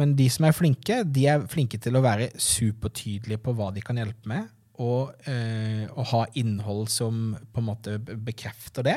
men 0.00 0.14
de 0.16 0.28
som 0.32 0.46
er 0.48 0.56
flinke, 0.56 1.02
de 1.04 1.26
er 1.28 1.44
flinke 1.52 1.76
til 1.80 1.96
å 1.96 2.04
være 2.04 2.30
supertydelige 2.40 3.42
på 3.44 3.52
hva 3.56 3.68
de 3.76 3.84
kan 3.84 4.00
hjelpe 4.00 4.32
med, 4.32 4.48
og, 4.80 5.12
eh, 5.28 5.84
og 5.92 6.08
ha 6.12 6.22
innhold 6.40 6.88
som 6.92 7.34
på 7.52 7.60
en 7.60 7.68
måte 7.68 7.98
bekrefter 8.00 8.86
det. 8.86 8.96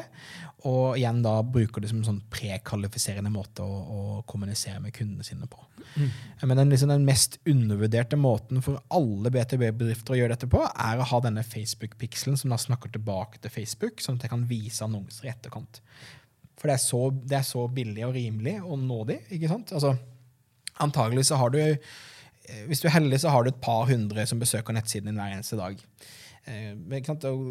Og 0.69 0.95
igjen 0.95 1.19
da 1.25 1.35
bruker 1.43 1.83
det 1.83 1.91
som 1.91 1.99
en 1.99 2.07
sånn 2.07 2.21
prekvalifiserende 2.31 3.31
måte 3.33 3.65
å, 3.65 3.81
å 3.83 4.01
kommunisere 4.29 4.79
med 4.83 4.95
kundene 4.95 5.27
sine 5.27 5.49
på. 5.51 5.59
Men 6.41 6.57
den, 6.57 6.71
liksom, 6.71 6.91
den 6.93 7.05
mest 7.07 7.37
undervurderte 7.49 8.17
måten 8.19 8.63
for 8.63 8.79
alle 8.93 9.31
BTB-bedrifter 9.33 10.15
å 10.15 10.19
gjøre 10.21 10.37
dette 10.37 10.49
på, 10.51 10.63
er 10.63 10.99
å 10.99 11.09
ha 11.11 11.19
denne 11.23 11.43
Facebook-pikselen 11.45 12.39
som 12.39 12.53
da 12.53 12.59
snakker 12.61 12.93
tilbake 12.93 13.43
til 13.43 13.53
Facebook, 13.53 14.01
sånn 14.01 14.17
at 14.19 14.27
jeg 14.27 14.33
kan 14.33 14.47
vise 14.49 14.87
annonser 14.87 15.27
i 15.27 15.33
etterkant. 15.33 15.81
For 16.59 16.69
det 16.71 16.77
er 16.77 16.83
så, 16.85 17.03
det 17.11 17.39
er 17.41 17.45
så 17.47 17.67
billig 17.75 18.07
og 18.07 18.15
rimelig 18.15 18.57
og 18.63 18.79
nådig. 18.79 19.19
ikke 19.35 19.51
sant? 19.51 19.75
Altså, 19.75 19.97
antagelig 20.83 21.27
så 21.29 21.39
har 21.41 21.53
du 21.53 21.59
eh, 21.59 21.93
Hvis 22.67 22.83
du 22.83 22.89
er 22.89 22.97
heldig, 22.97 23.21
så 23.23 23.31
har 23.31 23.43
du 23.43 23.53
et 23.53 23.63
par 23.63 23.87
hundre 23.87 24.25
som 24.27 24.41
besøker 24.41 24.75
nettsiden 24.75 25.11
din 25.11 25.19
hver 25.21 25.31
eneste 25.37 25.55
dag. 25.59 25.79
Eh, 26.43 26.75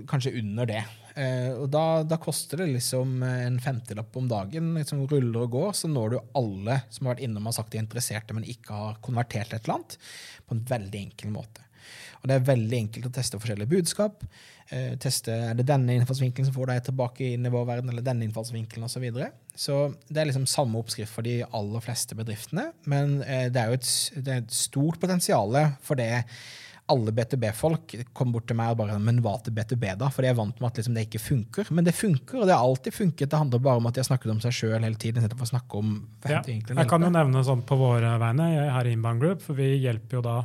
kanskje 0.07 0.35
under 0.39 0.69
det. 0.69 0.83
Eh, 1.17 1.53
og 1.57 1.71
da, 1.73 2.03
da 2.05 2.19
koster 2.21 2.61
det 2.61 2.75
liksom 2.75 3.23
en 3.25 3.59
femtilapp 3.61 4.17
om 4.21 4.29
dagen. 4.29 4.75
Liksom 4.77 5.07
ruller 5.09 5.47
og 5.47 5.57
går, 5.57 5.73
så 5.77 5.89
når 5.89 6.13
du 6.13 6.19
alle 6.39 6.79
som 6.93 7.09
har 7.09 7.15
vært 7.15 7.25
innom 7.25 7.49
og 7.49 7.57
sagt 7.57 7.73
de 7.73 7.81
er 7.81 7.87
interesserte, 7.87 8.37
men 8.37 8.49
ikke 8.49 8.77
har 8.77 9.01
konvertert 9.05 9.55
et 9.55 9.65
eller 9.65 9.79
annet, 9.79 9.97
på 10.45 10.57
en 10.57 10.65
veldig 10.69 11.05
enkel 11.07 11.33
måte. 11.33 11.65
Og 12.23 12.31
det 12.31 12.39
er 12.39 12.47
veldig 12.47 12.79
enkelt 12.79 13.09
å 13.09 13.13
teste 13.17 13.39
forskjellige 13.43 13.73
budskap. 13.73 14.25
Eh, 14.71 14.95
teste 15.03 15.35
er 15.51 15.57
det 15.59 15.67
denne 15.67 15.97
innfallsvinkelen 15.99 16.47
som 16.47 16.55
får 16.55 16.71
deg 16.71 16.85
tilbake 16.87 17.33
inn 17.35 17.49
i 17.49 17.53
vår 17.53 17.67
verden, 17.69 17.91
eller 17.91 18.07
denne 18.07 18.27
innfallsvinkelen 18.29 18.87
osv. 18.87 18.95
Så, 18.95 19.03
videre. 19.03 19.31
så 19.59 19.79
det 20.07 20.23
er 20.23 20.31
liksom 20.31 20.47
samme 20.47 20.79
oppskrift 20.79 21.13
for 21.13 21.27
de 21.27 21.41
aller 21.43 21.85
fleste 21.85 22.19
bedriftene. 22.19 22.69
Men 22.87 23.19
eh, 23.27 23.49
det 23.53 23.63
er 23.63 23.73
jo 23.73 23.81
et, 23.81 23.95
det 24.23 24.37
er 24.37 24.45
et 24.45 24.55
stort 24.55 25.03
potensial 25.03 25.59
for 25.83 25.99
det 25.99 26.13
alle 26.93 27.13
B2B-folk 27.15 27.95
kom 28.17 28.33
bort 28.35 28.49
til 28.51 28.59
meg 28.59 28.73
og 28.73 28.81
bare 28.83 28.99
Men 29.01 29.21
hva 29.25 29.37
til 29.45 29.55
B2B, 29.57 29.95
da? 30.01 30.09
For 30.13 30.25
de 30.25 30.33
er 30.33 30.39
vant 30.39 30.59
med 30.59 30.69
at 30.69 30.81
liksom 30.81 30.97
det 30.97 31.07
ikke 31.07 31.23
funker. 31.23 31.71
Men 31.75 31.87
det 31.87 31.95
funker, 31.97 32.41
og 32.41 32.49
det 32.49 32.57
har 32.57 32.65
alltid 32.67 32.97
funket. 32.97 33.31
Det 33.31 33.39
handler 33.39 33.63
bare 33.63 33.81
om 33.81 33.89
at 33.89 33.97
de 33.97 34.03
har 34.03 34.09
snakket 34.11 34.35
om 34.35 34.43
seg 34.43 34.57
sjøl 34.57 34.79
hele 34.79 34.99
tiden. 34.99 35.23
istedenfor 35.23 35.47
å 35.47 35.53
snakke 35.55 35.83
om 35.83 35.95
Ja. 36.29 36.43
Jeg 36.43 36.89
kan 36.91 37.03
jo 37.03 37.11
nevne 37.11 37.45
sånn 37.47 37.65
på 37.67 37.79
våre 37.79 38.19
vegne 38.19 38.49
her 38.75 38.87
i 38.87 38.93
Inbound 38.93 39.23
Group, 39.23 39.43
for 39.43 39.55
vi 39.55 39.77
hjelper 39.79 40.19
jo 40.19 40.23
da 40.27 40.37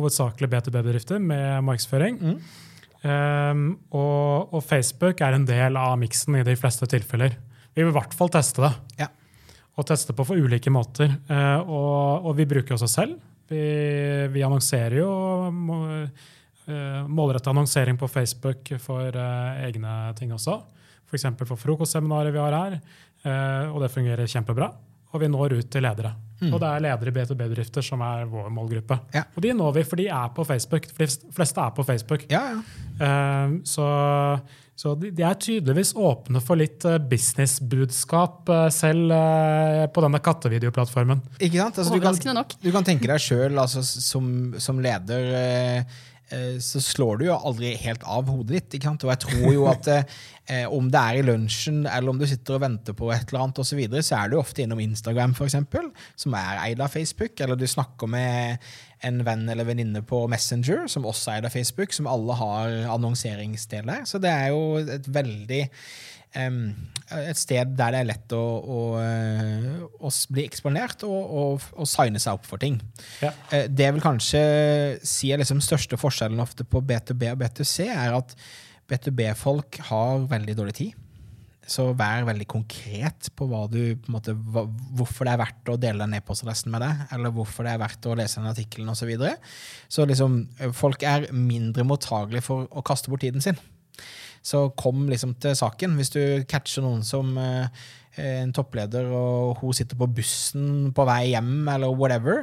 hovedsakelig 0.00 0.50
B2B-bedrifter 0.50 1.22
med 1.22 1.62
markedsføring. 1.66 2.18
Mm. 2.20 2.40
Um, 3.00 3.62
og, 3.96 4.50
og 4.52 4.64
Facebook 4.66 5.22
er 5.24 5.36
en 5.36 5.46
del 5.48 5.78
av 5.80 5.94
miksen 6.00 6.40
i 6.40 6.44
de 6.44 6.56
fleste 6.60 6.88
tilfeller. 6.90 7.38
Vi 7.72 7.84
vil 7.84 7.92
i 7.92 7.96
hvert 7.96 8.16
fall 8.16 8.32
teste 8.32 8.64
det. 8.66 8.72
Ja. 9.04 9.08
Og 9.78 9.86
teste 9.88 10.16
på 10.16 10.26
for 10.28 10.40
ulike 10.40 10.72
måter. 10.72 11.14
Uh, 11.30 11.60
og, 11.62 12.28
og 12.28 12.36
vi 12.40 12.48
bruker 12.50 12.76
også 12.76 12.90
selv. 12.90 13.16
Vi, 13.50 13.62
vi 14.30 14.44
annonserer 14.46 15.00
jo 15.00 15.12
må, 15.54 15.80
uh, 16.68 17.00
målretta 17.08 17.54
annonsering 17.54 17.98
på 17.98 18.10
Facebook 18.10 18.74
for 18.82 19.16
uh, 19.16 19.64
egne 19.64 19.96
ting 20.18 20.34
også. 20.36 20.60
F.eks. 21.10 21.26
for, 21.34 21.48
for 21.48 21.58
frokostseminaret 21.58 22.34
vi 22.34 22.38
har 22.38 22.54
her. 22.54 22.80
eh, 23.26 23.70
og 23.70 23.82
det 23.82 23.90
fungerer 23.90 24.30
kjempebra. 24.30 24.70
Og 25.10 25.22
vi 25.22 25.28
når 25.28 25.58
ut 25.58 25.70
til 25.70 25.82
ledere. 25.82 26.14
Og 26.48 26.56
det 26.62 26.70
er 26.70 26.84
ledere 26.86 27.12
i 27.12 27.16
B2B-bedrifter 27.18 27.84
som 27.84 28.00
er 28.06 28.24
vår 28.30 28.48
målgruppe. 28.54 28.96
Ja. 29.12 29.26
Og 29.36 29.44
de 29.44 29.52
når 29.56 29.76
vi, 29.76 29.84
for 29.84 30.00
de 30.00 30.08
er 30.08 30.32
på 30.36 30.46
Facebook. 30.48 30.88
De 30.88 31.08
fleste 31.36 31.60
er 31.60 31.76
på 31.76 31.84
Facebook. 31.84 32.24
Ja, 32.32 32.42
ja. 32.54 32.60
Um, 33.00 33.60
så 33.64 33.86
så 34.80 34.94
de, 34.96 35.10
de 35.12 35.24
er 35.26 35.36
tydeligvis 35.36 35.90
åpne 35.98 36.40
for 36.40 36.56
litt 36.56 36.86
eh, 36.88 36.96
businessbudskap 37.10 38.48
uh, 38.48 38.68
selv 38.72 39.12
uh, 39.12 39.84
på 39.92 40.04
denne 40.06 40.20
kattevideoplattformen. 40.24 41.20
Ikke 41.36 41.58
sant? 41.60 41.80
Altså, 41.82 41.92
du, 41.92 42.00
kan, 42.00 42.16
nok. 42.38 42.54
du 42.62 42.70
kan 42.72 42.86
tenke 42.86 43.10
deg 43.10 43.20
sjøl 43.20 43.60
altså, 43.60 43.82
som, 43.84 44.30
som 44.56 44.80
leder 44.80 45.34
eh, 45.36 45.98
så 46.62 46.80
slår 46.82 47.20
du 47.20 47.24
jo 47.26 47.36
aldri 47.36 47.72
helt 47.82 48.04
av 48.06 48.28
hodet 48.30 48.58
ditt. 48.58 48.76
Ikke 48.78 48.90
sant? 48.90 49.06
Og 49.06 49.12
jeg 49.12 49.22
tror 49.24 49.54
jo 49.54 49.64
at 49.70 49.88
eh, 49.94 50.66
om 50.70 50.90
det 50.92 51.00
er 51.00 51.20
i 51.20 51.24
lunsjen 51.26 51.82
eller 51.84 52.12
om 52.12 52.20
du 52.20 52.26
sitter 52.28 52.58
og 52.58 52.64
venter 52.64 52.96
på 52.96 53.10
et 53.14 53.24
eller 53.30 53.46
annet, 53.46 53.62
og 53.62 53.66
så, 53.66 53.78
videre, 53.78 54.04
så 54.06 54.20
er 54.20 54.30
du 54.30 54.38
ofte 54.40 54.64
innom 54.64 54.82
Instagram, 54.82 55.34
for 55.38 55.50
eksempel, 55.50 55.90
som 56.18 56.36
er 56.38 56.62
eid 56.66 56.82
av 56.82 56.92
Facebook. 56.94 57.34
Eller 57.40 57.58
du 57.58 57.66
snakker 57.70 58.10
med 58.10 58.70
en 59.06 59.24
venn 59.26 59.48
eller 59.48 59.68
venninne 59.68 60.04
på 60.06 60.22
Messenger, 60.30 60.86
som 60.92 61.08
også 61.08 61.32
er 61.34 61.40
eid 61.40 61.50
av 61.50 61.56
Facebook, 61.56 61.96
som 61.96 62.10
alle 62.10 62.36
har 62.38 62.78
annonseringsdel 62.94 63.90
der. 63.90 64.06
Så 64.08 64.22
det 64.22 64.30
er 64.30 64.54
jo 64.54 64.80
et 64.82 65.10
veldig 65.10 65.64
et 66.34 67.38
sted 67.38 67.74
der 67.74 67.94
det 67.94 68.00
er 68.00 68.08
lett 68.12 68.34
å, 68.36 68.40
å, 68.40 68.80
eh, 69.02 69.82
å 69.98 70.10
bli 70.30 70.44
eksponert 70.46 71.02
og, 71.08 71.18
og, 71.42 71.68
og 71.74 71.90
signe 71.90 72.22
seg 72.22 72.38
opp 72.38 72.46
for 72.46 72.62
ting. 72.62 72.78
Ja. 73.22 73.32
Eh, 73.50 73.66
Det 73.66 73.88
jeg 73.88 73.96
vil 73.96 74.04
kanskje 74.04 74.42
si 75.06 75.32
er 75.32 75.42
liksom 75.42 75.62
største 75.64 75.98
forskjellen 76.00 76.42
ofte 76.42 76.66
på 76.66 76.82
B2B 76.86 77.32
og 77.32 77.40
B2C, 77.42 77.88
er 77.90 78.14
at 78.20 78.36
B2B-folk 78.90 79.80
har 79.90 80.26
veldig 80.30 80.56
dårlig 80.58 80.76
tid. 80.78 81.06
Så 81.70 81.92
vær 81.94 82.24
veldig 82.26 82.46
konkret 82.50 83.28
på, 83.38 83.46
hva 83.46 83.66
du, 83.70 83.94
på 84.02 84.14
måte, 84.14 84.34
hva, 84.34 84.64
hvorfor 84.98 85.26
det 85.26 85.34
er 85.34 85.42
verdt 85.42 85.70
å 85.70 85.76
dele 85.78 86.02
den 86.02 86.16
e-postadressen 86.18 86.72
med 86.74 86.82
deg, 86.82 87.04
eller 87.14 87.34
hvorfor 87.34 87.66
det 87.66 87.74
er 87.76 87.82
verdt 87.82 88.08
å 88.10 88.16
lese 88.18 88.40
den 88.40 88.50
artikkelen 88.50 88.90
osv. 88.90 89.04
Så, 89.04 89.10
videre. 89.10 89.36
så 89.86 90.06
liksom, 90.10 90.40
eh, 90.58 90.72
folk 90.74 91.04
er 91.06 91.28
mindre 91.34 91.86
mottagelige 91.86 92.46
for 92.46 92.66
å 92.70 92.86
kaste 92.86 93.12
bort 93.12 93.22
tiden 93.26 93.44
sin. 93.44 93.58
Så 94.42 94.70
kom 94.78 95.08
liksom 95.10 95.34
til 95.42 95.56
saken. 95.58 95.96
Hvis 96.00 96.12
du 96.14 96.22
catcher 96.48 96.84
noen 96.84 97.02
som 97.04 97.34
eh, 97.40 97.68
en 98.20 98.52
toppleder, 98.56 99.06
og 99.14 99.60
hun 99.60 99.76
sitter 99.76 99.98
på 100.00 100.08
bussen 100.16 100.90
på 100.96 101.06
vei 101.08 101.32
hjem, 101.34 101.68
eller 101.70 101.94
whatever, 101.94 102.42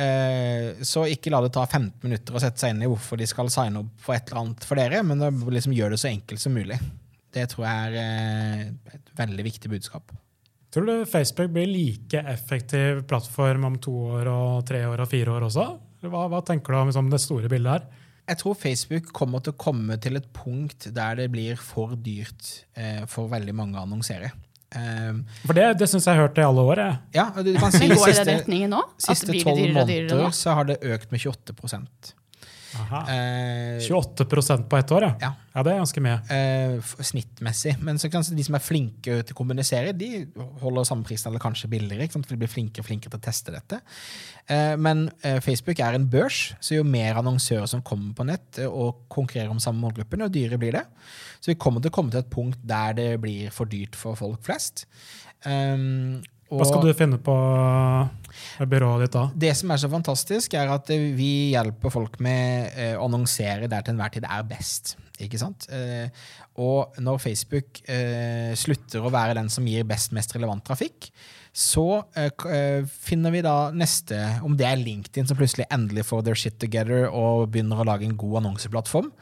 eh, 0.00 0.82
så 0.84 1.06
ikke 1.10 1.32
la 1.34 1.42
det 1.44 1.52
ta 1.54 1.66
15 1.66 2.02
minutter 2.06 2.34
å 2.34 2.42
sette 2.42 2.62
seg 2.62 2.74
inn 2.74 2.84
i 2.84 2.90
hvorfor 2.90 3.20
de 3.20 3.28
skal 3.30 3.52
signe 3.52 3.84
opp 3.84 3.94
for 4.02 4.16
et 4.16 4.28
eller 4.28 4.42
annet 4.42 4.68
for 4.68 4.80
dere, 4.80 5.04
men 5.06 5.22
liksom 5.54 5.76
gjør 5.76 5.94
det 5.94 6.02
så 6.02 6.10
enkelt 6.10 6.42
som 6.42 6.56
mulig. 6.56 6.80
Det 7.34 7.48
tror 7.50 7.66
jeg 7.66 7.88
er 7.88 7.98
eh, 8.02 8.94
et 8.96 9.16
veldig 9.18 9.48
viktig 9.48 9.72
budskap. 9.72 10.14
Tror 10.74 10.88
du 10.88 11.06
Facebook 11.06 11.52
blir 11.54 11.68
like 11.70 12.18
effektiv 12.26 13.04
plattform 13.06 13.68
om 13.68 13.76
to 13.78 13.92
år 14.16 14.30
og 14.30 14.64
tre 14.66 14.80
år 14.88 15.04
og 15.04 15.10
fire 15.10 15.36
år 15.36 15.46
også? 15.46 15.68
Hva, 16.10 16.24
hva 16.32 16.40
tenker 16.44 16.74
du 16.74 16.80
om 16.80 16.90
liksom, 16.90 17.12
det 17.12 17.22
store 17.22 17.50
bildet 17.52 17.76
her? 17.76 18.03
Jeg 18.24 18.40
tror 18.40 18.56
Facebook 18.56 19.10
kommer 19.12 19.42
til 19.44 19.52
å 19.52 19.60
komme 19.60 19.98
til 20.00 20.16
et 20.16 20.26
punkt 20.32 20.88
der 20.96 21.18
det 21.20 21.28
blir 21.34 21.60
for 21.60 21.92
dyrt 22.00 22.64
eh, 22.72 23.04
for 23.10 23.28
veldig 23.32 23.54
mange 23.56 23.76
å 23.76 23.84
annonsere. 23.84 24.32
Um, 24.74 25.20
for 25.44 25.54
det, 25.54 25.66
det 25.78 25.86
syns 25.86 26.08
jeg 26.08 26.16
har 26.16 26.26
hørt 26.26 26.38
i 26.40 26.42
alle 26.42 26.62
år. 26.66 26.80
Jeg. 26.82 26.96
Ja, 27.14 27.28
du 27.36 27.52
kan 27.60 27.70
si 27.70 27.84
Men 27.84 27.98
går 28.00 28.10
det 28.10 28.24
den 28.24 28.40
retningen 28.40 28.72
nå? 28.74 28.80
Siste 28.98 29.36
tolv 29.36 29.60
måneder 29.76 30.32
så 30.34 30.56
har 30.58 30.66
det 30.70 30.80
økt 30.82 31.12
med 31.14 31.22
28 31.22 31.54
Eh, 32.74 33.80
28% 33.84 34.68
på 34.68 34.76
ett 34.76 34.92
år, 34.92 35.02
ja. 35.02 35.12
ja. 35.20 35.30
ja. 35.52 35.62
Det 35.62 35.72
er 35.72 35.80
ganske 35.80 36.02
mye. 36.02 36.16
Eh, 36.34 36.92
snittmessig. 37.10 37.76
Men 37.84 37.98
så 38.00 38.10
kan 38.12 38.24
de 38.26 38.46
som 38.46 38.56
er 38.58 38.64
flinke 38.64 39.20
til 39.22 39.34
å 39.34 39.38
kommunisere, 39.38 39.94
de 39.96 40.24
holder 40.62 40.88
samme 40.88 41.06
prisen 41.06 41.30
eller 41.30 41.42
kanskje 41.42 41.70
billigere. 41.72 42.08
For 42.14 42.34
de 42.34 42.40
blir 42.42 42.50
flinkere 42.50 42.84
og 42.84 42.88
flinkere 42.90 43.14
til 43.14 43.22
å 43.22 43.26
teste 43.28 43.54
dette. 43.54 43.80
Eh, 44.50 44.74
men 44.80 45.06
eh, 45.22 45.40
Facebook 45.44 45.80
er 45.80 45.96
en 45.96 46.08
børs, 46.10 46.52
så 46.60 46.78
jo 46.78 46.86
mer 46.88 47.20
annonsører 47.20 47.70
som 47.70 47.84
kommer 47.86 48.14
på 48.16 48.26
nett 48.28 48.60
eh, 48.60 48.70
og 48.70 49.06
konkurrerer 49.12 49.52
om 49.54 49.62
samme 49.62 49.82
målgruppen, 49.84 50.26
jo 50.26 50.32
dyrere 50.34 50.60
blir 50.60 50.78
det. 50.80 50.84
Så 51.40 51.52
vi 51.52 51.60
kommer 51.60 51.84
til 51.84 51.92
å 51.92 51.98
komme 51.98 52.14
til 52.14 52.24
et 52.24 52.32
punkt 52.32 52.60
der 52.64 52.96
det 52.98 53.10
blir 53.22 53.52
for 53.54 53.70
dyrt 53.70 53.96
for 53.98 54.18
folk 54.18 54.42
flest. 54.46 54.86
Um, 55.44 56.22
Hva 56.52 56.66
skal 56.68 56.84
du 56.84 56.92
finne 56.96 57.18
på 57.22 57.34
byrået 58.70 59.06
ditt 59.06 59.16
da? 59.16 59.24
Det 59.46 59.52
som 59.56 59.72
er 59.72 59.80
så 59.80 59.90
fantastisk, 59.92 60.56
er 60.58 60.72
at 60.74 60.90
vi 60.90 61.30
hjelper 61.54 61.92
folk 61.92 62.18
med 62.24 62.74
eh, 62.74 62.94
å 62.98 63.06
annonsere 63.08 63.70
der 63.70 63.84
til 63.84 63.94
enhver 63.94 64.12
tid 64.14 64.28
er 64.28 64.44
best. 64.48 64.96
Ikke 65.22 65.40
sant? 65.40 65.68
Eh, 65.72 66.10
og 66.60 66.98
når 67.02 67.22
Facebook 67.22 67.80
eh, 67.90 68.52
slutter 68.58 69.04
å 69.04 69.12
være 69.14 69.38
den 69.38 69.50
som 69.52 69.66
gir 69.68 69.86
best, 69.88 70.12
mest 70.16 70.34
relevant 70.36 70.64
trafikk, 70.66 71.10
så 71.54 72.02
finner 73.06 73.30
vi 73.30 73.40
da 73.46 73.68
neste 73.70 74.16
Om 74.42 74.56
det 74.58 74.64
er 74.66 74.80
LinkedIn 74.80 75.28
som 75.30 75.38
plutselig 75.38 75.68
endelig 75.70 76.02
får 76.08 76.24
their 76.26 76.34
shit 76.34 76.56
together 76.58 77.06
og 77.06 77.44
begynner 77.54 77.78
å 77.78 77.86
lage 77.86 78.08
en 78.08 78.16
god 78.18 78.40
annonseplattform, 78.40 79.12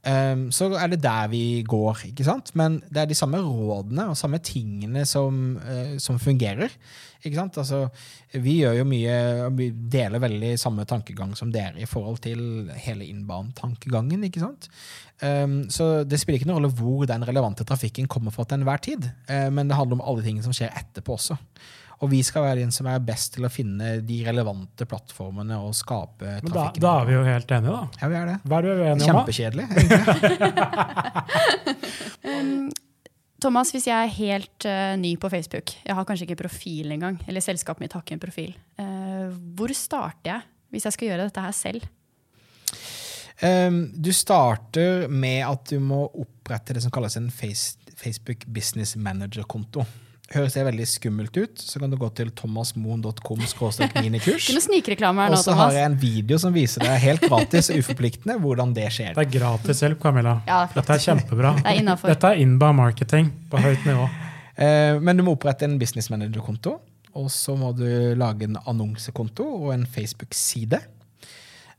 så 0.00 0.70
er 0.80 0.88
det 0.88 1.02
der 1.04 1.28
vi 1.28 1.62
går. 1.68 2.06
ikke 2.08 2.24
sant? 2.24 2.54
Men 2.56 2.80
det 2.88 3.02
er 3.02 3.08
de 3.10 3.14
samme 3.18 3.36
rådene 3.44 4.08
og 4.08 4.16
samme 4.16 4.38
tingene 4.38 5.04
som, 5.06 5.58
uh, 5.60 5.98
som 5.98 6.18
fungerer. 6.18 6.72
ikke 7.22 7.36
sant? 7.36 7.58
Altså, 7.58 7.88
vi 8.32 8.60
gjør 8.62 8.78
jo 8.78 8.86
mye, 8.88 9.50
vi 9.58 9.68
deler 9.70 10.22
veldig 10.22 10.54
samme 10.58 10.86
tankegang 10.88 11.36
som 11.36 11.52
dere 11.52 11.82
i 11.82 11.88
forhold 11.88 12.22
til 12.24 12.70
hele 12.80 13.04
innbanetankegangen. 13.04 14.24
ikke 14.24 14.40
sant? 14.40 14.70
Um, 15.20 15.68
så 15.68 16.04
det 16.08 16.20
spiller 16.20 16.40
ikke 16.40 16.48
noen 16.48 16.62
rolle 16.62 16.72
hvor 16.72 17.04
den 17.04 17.26
relevante 17.28 17.66
trafikken 17.68 18.08
kommer 18.08 18.32
fra 18.32 18.46
til 18.48 18.60
enhver 18.60 18.80
tid. 18.80 19.04
Uh, 19.28 19.50
men 19.52 19.68
det 19.68 19.76
handler 19.76 20.00
om 20.00 20.06
alle 20.08 20.24
tingene 20.24 20.46
som 20.46 20.56
skjer 20.56 20.72
etterpå 20.80 21.18
også. 21.18 21.36
Og 22.00 22.08
vi 22.08 22.22
skal 22.24 22.46
være 22.46 22.62
den 22.62 22.72
som 22.72 22.86
er 22.88 23.00
best 23.04 23.34
til 23.36 23.44
å 23.44 23.50
finne 23.52 24.00
de 24.06 24.18
relevante 24.24 24.86
plattformene 24.88 25.58
og 25.60 25.74
skape 25.76 26.38
trafikken. 26.40 26.80
Da, 26.80 26.86
da, 26.86 26.92
er 27.02 27.04
vi 27.10 27.12
jo 27.18 27.24
helt 27.26 27.50
enige, 27.56 27.74
da. 27.76 27.82
Ja, 28.00 28.06
vi 28.08 28.16
er 28.20 28.26
det. 28.30 28.36
Hva 28.48 28.54
er 28.56 28.62
du 28.64 28.70
uenig 28.72 28.92
om, 28.92 28.98
da? 29.00 29.06
Kjempekjedelig. 29.10 29.66
Thomas, 33.40 33.70
hvis 33.72 33.86
jeg 33.88 33.96
er 33.96 34.16
helt 34.18 34.66
uh, 34.68 34.96
ny 35.00 35.14
på 35.20 35.30
Facebook, 35.32 35.72
jeg 35.86 35.96
har 35.96 36.04
kanskje 36.08 36.26
ikke 36.26 36.42
profil 36.42 36.92
engang, 36.92 37.16
eller 37.28 37.44
selskapet 37.44 37.84
mitt 37.84 37.94
har 37.96 38.04
ikke 38.04 38.16
en 38.18 38.22
profil, 38.22 38.52
uh, 38.80 39.32
hvor 39.56 39.72
starter 39.76 40.34
jeg 40.34 40.42
hvis 40.70 40.86
jeg 40.86 40.94
skal 40.96 41.08
gjøre 41.08 41.26
dette 41.28 41.44
her 41.44 41.54
selv? 41.56 41.86
Um, 43.40 43.80
du 43.96 44.12
starter 44.12 45.08
med 45.08 45.40
at 45.48 45.72
du 45.72 45.80
må 45.80 46.04
opprette 46.08 46.76
det 46.76 46.84
som 46.84 46.92
kalles 46.92 47.16
en 47.16 47.30
face, 47.32 47.80
Facebook 47.96 48.44
Business 48.52 48.96
Manager-konto 49.00 49.86
høres 50.30 50.54
det 50.54 50.62
veldig 50.62 50.86
skummelt 50.86 51.36
ut, 51.40 51.58
så 51.58 51.80
kan 51.82 51.90
du 51.90 51.96
gå 51.98 52.08
til 52.14 52.30
thomasmoen.com 52.38 53.40
minikurs. 53.98 54.46
Og 54.54 55.40
så 55.42 55.56
har 55.58 55.74
jeg 55.74 55.88
en 55.88 55.96
video 55.98 56.38
som 56.38 56.54
viser 56.54 56.84
deg 56.86 57.02
helt 57.02 57.26
gratis 57.26 57.70
og 57.72 57.82
uforpliktende 57.82 58.36
hvordan 58.42 58.74
det 58.76 58.86
skjer. 58.94 59.16
Det 59.16 59.24
er 59.26 59.32
gratis 59.40 59.82
hjelp, 59.82 59.98
Camilla. 60.02 60.36
Ja, 60.46 60.62
Dette 60.70 60.96
er 60.96 61.04
kjempebra. 61.08 61.54
Det 61.58 61.74
er 61.74 62.06
Dette 62.06 62.30
er 62.30 62.44
inbound 62.44 62.78
marketing 62.78 63.32
på 63.50 63.62
høyt 63.64 63.82
nivå. 63.88 64.06
Eh, 64.54 65.00
men 65.02 65.18
du 65.18 65.26
må 65.26 65.34
opprette 65.34 65.66
en 65.66 65.78
business 65.80 66.12
manager-konto. 66.14 66.78
Og 67.18 67.30
så 67.34 67.56
må 67.58 67.72
du 67.74 67.88
lage 68.14 68.46
en 68.46 68.58
annonsekonto 68.70 69.46
og 69.64 69.72
en 69.74 69.86
Facebook-side. 69.88 70.78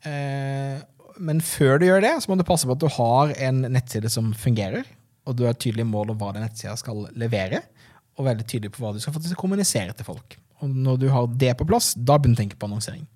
Eh, 0.04 0.82
men 1.22 1.40
før 1.46 1.80
du 1.80 1.88
gjør 1.88 2.04
det, 2.04 2.18
så 2.20 2.32
må 2.32 2.36
du 2.36 2.48
passe 2.48 2.68
på 2.68 2.76
at 2.76 2.84
du 2.84 2.90
har 2.98 3.32
en 3.48 3.64
nettside 3.72 4.12
som 4.12 4.34
fungerer. 4.36 4.84
Og 5.24 5.38
du 5.38 5.46
har 5.46 5.56
et 5.56 5.62
tydelig 5.62 5.86
mål 5.88 6.12
om 6.12 6.20
hva 6.20 6.34
den 6.36 6.44
nettsida 6.44 6.76
skal 6.80 7.06
levere 7.16 7.62
og 8.20 8.28
veldig 8.28 8.48
tydelig 8.48 8.74
på 8.76 8.84
hva 8.84 8.94
du 8.96 9.02
skal 9.02 9.16
faktisk 9.16 9.40
kommunisere 9.40 9.96
til 9.98 10.08
folk. 10.08 10.38
Og 10.62 10.70
når 10.70 11.00
du 11.02 11.08
har 11.10 11.30
det 11.42 11.56
på 11.58 11.68
plass, 11.68 11.94
da 11.96 12.18
begynner 12.18 12.38
du 12.38 12.42
å 12.42 12.44
tenke 12.44 12.60
på 12.60 12.70
annonsering. 12.70 13.08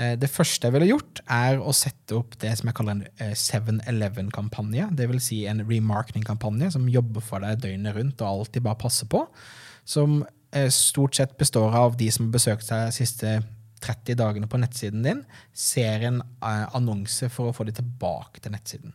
Eh, 0.00 0.14
det 0.16 0.30
første 0.32 0.68
jeg 0.68 0.74
ville 0.76 0.90
gjort, 0.92 1.22
er 1.30 1.60
å 1.60 1.74
sette 1.76 2.16
opp 2.16 2.36
det 2.40 2.52
som 2.58 2.70
jeg 2.70 2.76
kaller 2.78 3.00
en 3.00 3.34
7-Eleven-kampanje. 3.36 4.86
Eh, 4.86 4.94
Dvs. 5.00 5.26
Si 5.26 5.40
en 5.50 5.64
remarketing-kampanje 5.68 6.72
som 6.76 6.88
jobber 6.90 7.24
for 7.24 7.44
deg 7.44 7.60
døgnet 7.64 7.98
rundt 7.98 8.22
og 8.22 8.30
alltid 8.30 8.64
bare 8.64 8.80
passer 8.80 9.10
på. 9.12 9.24
Som 9.84 10.22
eh, 10.54 10.70
stort 10.72 11.18
sett 11.18 11.36
består 11.40 11.74
av 11.76 11.98
de 12.00 12.08
som 12.14 12.28
har 12.28 12.38
besøkt 12.38 12.70
deg 12.70 12.88
de 12.88 12.96
siste 13.02 13.36
30 13.82 14.18
dagene 14.20 14.46
på 14.46 14.60
nettsiden 14.62 15.02
din, 15.02 15.24
ser 15.52 16.06
en 16.06 16.22
annonse 16.40 17.26
for 17.34 17.50
å 17.50 17.54
få 17.56 17.66
dem 17.66 17.80
tilbake 17.80 18.38
til 18.38 18.54
nettsiden. 18.54 18.94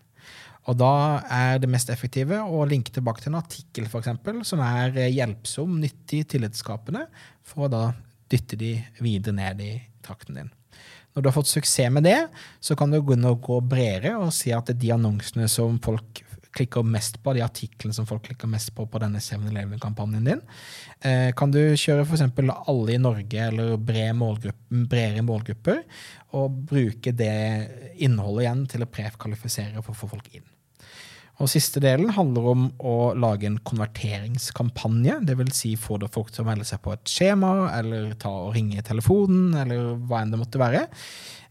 Og 0.68 0.76
da 0.76 1.24
er 1.32 1.62
det 1.64 1.70
mest 1.72 1.90
effektive 1.94 2.42
å 2.44 2.66
linke 2.68 2.92
tilbake 2.94 3.24
til 3.24 3.32
en 3.32 3.40
artikkel 3.40 3.88
for 3.88 4.04
eksempel, 4.04 4.42
som 4.48 4.62
er 4.64 4.98
eh, 4.98 5.14
hjelpsom, 5.16 5.80
nyttig, 5.80 6.26
tillitsskapende, 6.34 7.06
for 7.48 7.68
å 7.68 7.72
da 7.72 7.84
dytte 8.28 8.60
de 8.60 8.76
videre 9.00 9.38
ned 9.38 9.64
i 9.64 9.74
trakten 10.04 10.42
din. 10.42 10.54
Når 11.16 11.24
du 11.24 11.30
har 11.30 11.38
fått 11.38 11.50
suksess 11.50 11.90
med 11.94 12.06
det, 12.06 12.20
så 12.62 12.76
kan 12.78 12.92
du 12.92 13.00
gå 13.02 13.60
bredere 13.66 14.18
og 14.20 14.34
si 14.36 14.52
at 14.54 14.70
de 14.70 14.92
annonsene 14.94 15.48
som 15.50 15.80
folk 15.82 16.22
klikker 16.58 16.86
mest 16.86 17.20
på, 17.24 17.34
de 17.38 17.44
artiklene 17.46 17.96
som 17.96 18.08
folk 18.10 18.26
klikker 18.28 18.50
mest 18.50 18.74
på 18.76 18.86
på 18.90 19.02
denne 19.02 19.22
7-Eleven-kampanjen 19.24 20.30
din, 20.30 20.44
eh, 21.06 21.30
kan 21.38 21.54
du 21.54 21.62
kjøre 21.78 22.06
f.eks. 22.06 22.26
alle 22.58 22.96
i 22.96 23.02
Norge 23.02 23.48
eller 23.52 23.78
bredere 23.78 25.26
målgrupper, 25.28 25.82
og 26.38 26.62
bruke 26.70 27.14
det 27.16 27.34
innholdet 28.04 28.46
igjen 28.46 28.68
til 28.74 28.86
å 28.86 28.92
prekvalifisere 29.00 29.82
for 29.82 29.96
å 29.96 30.00
få 30.04 30.12
folk 30.18 30.30
inn. 30.34 30.46
Og 31.38 31.50
Siste 31.52 31.82
delen 31.84 32.10
handler 32.16 32.48
om 32.50 32.64
å 32.82 32.96
lage 33.14 33.46
en 33.46 33.60
konverteringskampanje. 33.62 35.20
Dvs. 35.28 35.54
Si 35.54 35.76
få 35.78 36.00
folk 36.10 36.32
til 36.34 36.42
å 36.42 36.48
melde 36.48 36.66
seg 36.66 36.82
på 36.82 36.96
et 36.96 37.12
skjema, 37.12 37.70
eller 37.78 38.16
ta 38.18 38.32
og 38.48 38.56
ringe 38.56 38.82
telefonen, 38.86 39.52
eller 39.62 39.92
hva 40.10 40.24
enn 40.24 40.34
det 40.34 40.42
måtte 40.42 40.62
være. 40.62 40.88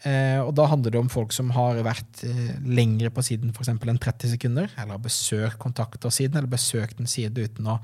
Eh, 0.02 0.40
og 0.42 0.52
Da 0.58 0.66
handler 0.70 0.94
det 0.94 1.00
om 1.04 1.12
folk 1.12 1.32
som 1.34 1.52
har 1.54 1.78
vært 1.86 2.24
eh, 2.26 2.58
lengre 2.66 3.12
på 3.14 3.24
siden 3.26 3.54
for 3.54 3.70
enn 3.70 4.02
30 4.02 4.34
sekunder, 4.34 4.68
eller 4.74 4.98
har 4.98 5.06
besøkt 5.06 5.60
kontaktersiden, 5.62 6.36
eller 6.40 6.50
besøkt 6.50 7.00
en 7.00 7.10
side 7.10 7.46
uten 7.46 7.70
å 7.70 7.78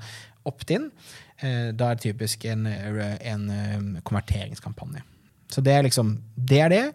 opte 0.47 0.75
in. 0.75 0.91
Eh, 1.39 1.71
da 1.71 1.89
er 1.89 1.97
det 1.97 2.09
typisk 2.09 2.43
en, 2.51 2.67
en 2.67 3.49
konverteringskampanje. 4.03 5.07
Så 5.53 5.61
det 5.61 5.73
er 5.75 5.85
liksom 5.85 6.17
Det 6.35 6.59
er 6.65 6.69
det. 6.69 6.85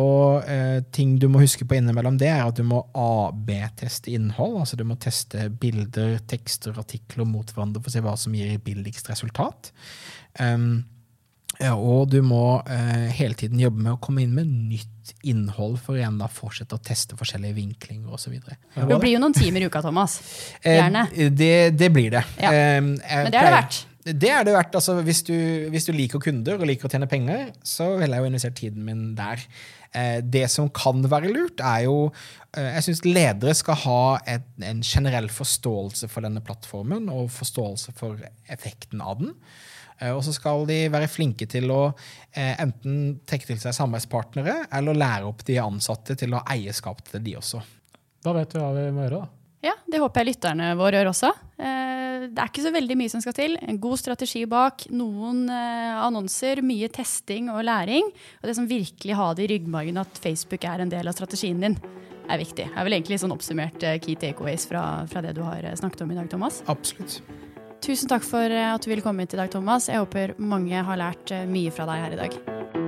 Og 0.00 0.46
eh, 0.48 0.78
ting 0.94 1.18
du 1.20 1.26
må 1.28 1.42
huske 1.42 1.66
på 1.68 1.76
innimellom 1.76 2.16
det, 2.20 2.30
er 2.32 2.46
at 2.46 2.56
du 2.56 2.64
må 2.64 2.80
AB-teste 2.96 4.14
innhold. 4.14 4.56
Altså 4.62 4.78
du 4.80 4.86
må 4.88 4.96
teste 5.00 5.50
bilder, 5.60 6.16
tekster, 6.30 6.72
artikler 6.80 7.28
mot 7.28 7.52
hverandre 7.52 7.82
for 7.82 7.92
å 7.92 7.96
se 7.96 8.04
hva 8.04 8.16
som 8.20 8.36
gir 8.36 8.56
billigst 8.64 9.10
resultat. 9.12 9.72
Um, 10.40 10.84
ja, 11.60 11.74
og 11.76 12.08
du 12.10 12.22
må 12.24 12.62
eh, 12.64 13.10
hele 13.12 13.36
tiden 13.38 13.60
jobbe 13.60 13.84
med 13.84 13.92
å 13.92 14.00
komme 14.02 14.24
inn 14.24 14.32
med 14.34 14.48
nytt 14.48 15.12
innhold 15.28 15.76
for 15.82 15.98
igjen 15.98 16.16
da 16.20 16.28
fortsette 16.30 16.78
å 16.78 16.82
teste 16.82 17.18
forskjellige 17.18 17.58
vinklinger 17.58 18.16
osv. 18.16 18.38
Det 18.40 18.98
blir 19.02 19.12
jo 19.12 19.20
noen 19.22 19.36
timer 19.36 19.64
i 19.64 19.68
uka, 19.68 19.82
Thomas. 19.84 20.18
Eh, 20.62 20.78
Gjerne. 20.78 21.04
Eh, 21.12 21.30
det, 21.30 21.54
det, 21.76 21.90
blir 21.92 22.14
det. 22.14 22.24
Ja. 22.40 22.52
Eh, 22.54 22.80
Men 22.80 22.96
det 23.04 23.36
er 23.36 23.50
det 23.50 23.56
verdt. 23.58 23.80
Det 24.02 24.30
er 24.34 24.42
det 24.46 24.54
verdt. 24.56 24.74
Altså, 24.74 24.96
hvis, 25.06 25.22
du, 25.26 25.34
hvis, 25.70 25.86
du, 25.86 25.92
liker 25.94 26.22
kunder 26.22 26.58
og 26.58 26.66
liker 26.66 26.88
å 26.88 26.90
tjene 26.90 27.08
penger, 27.10 27.52
så 27.66 27.92
vil 28.00 28.10
jeg 28.10 28.22
jo 28.22 28.30
investere 28.30 28.58
tiden 28.58 28.86
min 28.86 29.04
der. 29.18 29.42
Eh, 29.94 30.18
det 30.24 30.46
som 30.50 30.70
kan 30.74 31.04
være 31.06 31.30
lurt, 31.34 31.60
er 31.60 31.84
jo 31.84 31.96
eh, 32.56 32.70
Jeg 32.78 32.86
syns 32.86 33.04
ledere 33.04 33.52
skal 33.54 33.76
ha 33.84 34.04
et, 34.30 34.46
en 34.64 34.80
generell 34.82 35.28
forståelse 35.30 36.08
for 36.10 36.24
denne 36.24 36.42
plattformen 36.44 37.10
og 37.12 37.28
forståelse 37.34 37.94
for 37.98 38.22
effekten 38.50 39.04
av 39.04 39.20
den. 39.20 39.36
Eh, 40.00 40.10
og 40.10 40.24
så 40.26 40.34
skal 40.34 40.64
de 40.70 40.80
være 40.90 41.10
flinke 41.12 41.46
til 41.50 41.70
å 41.70 41.82
enten 42.32 43.20
trekke 43.28 43.52
til 43.52 43.60
seg 43.60 43.76
samarbeidspartnere 43.76 44.56
eller 44.72 44.96
lære 44.96 45.28
opp 45.28 45.44
de 45.46 45.60
ansatte 45.62 46.16
til 46.18 46.32
å 46.32 46.40
ha 46.40 46.56
eierskap 46.56 47.04
til 47.10 47.22
de 47.22 47.36
også. 47.38 47.60
Da 48.24 48.34
vet 48.34 48.56
vi 48.56 48.62
hva 48.62 48.72
vi 48.74 48.88
må 48.96 49.06
gjøre, 49.06 49.22
da. 49.22 49.41
Ja, 49.62 49.76
det 49.86 50.00
håper 50.02 50.22
jeg 50.22 50.32
lytterne 50.32 50.72
våre 50.74 50.98
gjør 50.98 51.12
også. 51.12 51.28
Eh, 51.62 52.24
det 52.32 52.34
er 52.34 52.48
ikke 52.50 52.64
så 52.64 52.72
veldig 52.74 52.96
mye 52.98 53.12
som 53.12 53.22
skal 53.22 53.36
til. 53.36 53.54
En 53.62 53.78
god 53.82 54.00
strategi 54.00 54.42
bak, 54.50 54.88
noen 54.90 55.44
eh, 55.54 56.00
annonser, 56.02 56.64
mye 56.66 56.88
testing 56.90 57.50
og 57.52 57.62
læring. 57.68 58.10
Og 58.40 58.50
det 58.50 58.56
som 58.58 58.66
virkelig 58.66 59.18
har 59.18 59.36
det 59.38 59.46
i 59.46 59.52
ryggmargen 59.54 60.02
at 60.02 60.18
Facebook 60.18 60.66
er 60.66 60.82
en 60.82 60.90
del 60.90 61.06
av 61.06 61.14
strategien 61.14 61.62
din, 61.62 61.78
er 62.26 62.42
viktig. 62.42 62.66
Det 62.72 62.74
er 62.74 62.88
vel 62.88 62.98
egentlig 62.98 63.20
sånn 63.22 63.34
oppsummert 63.34 63.86
eh, 63.86 64.00
key 64.02 64.18
takeaways 64.18 64.66
fra, 64.70 64.82
fra 65.10 65.22
det 65.22 65.36
du 65.38 65.44
har 65.46 65.70
snakket 65.78 66.02
om 66.02 66.10
i 66.10 66.18
dag, 66.18 66.30
Thomas. 66.32 66.58
Absolutt. 66.66 67.20
Tusen 67.82 68.10
takk 68.10 68.26
for 68.26 68.46
at 68.46 68.82
du 68.82 68.90
ville 68.90 69.02
komme 69.02 69.22
hit 69.22 69.34
i 69.34 69.42
dag, 69.42 69.50
Thomas. 69.54 69.86
Jeg 69.90 70.02
håper 70.02 70.34
mange 70.42 70.82
har 70.86 70.98
lært 70.98 71.34
mye 71.50 71.70
fra 71.74 71.86
deg 71.90 72.06
her 72.06 72.18
i 72.18 72.20
dag. 72.24 72.81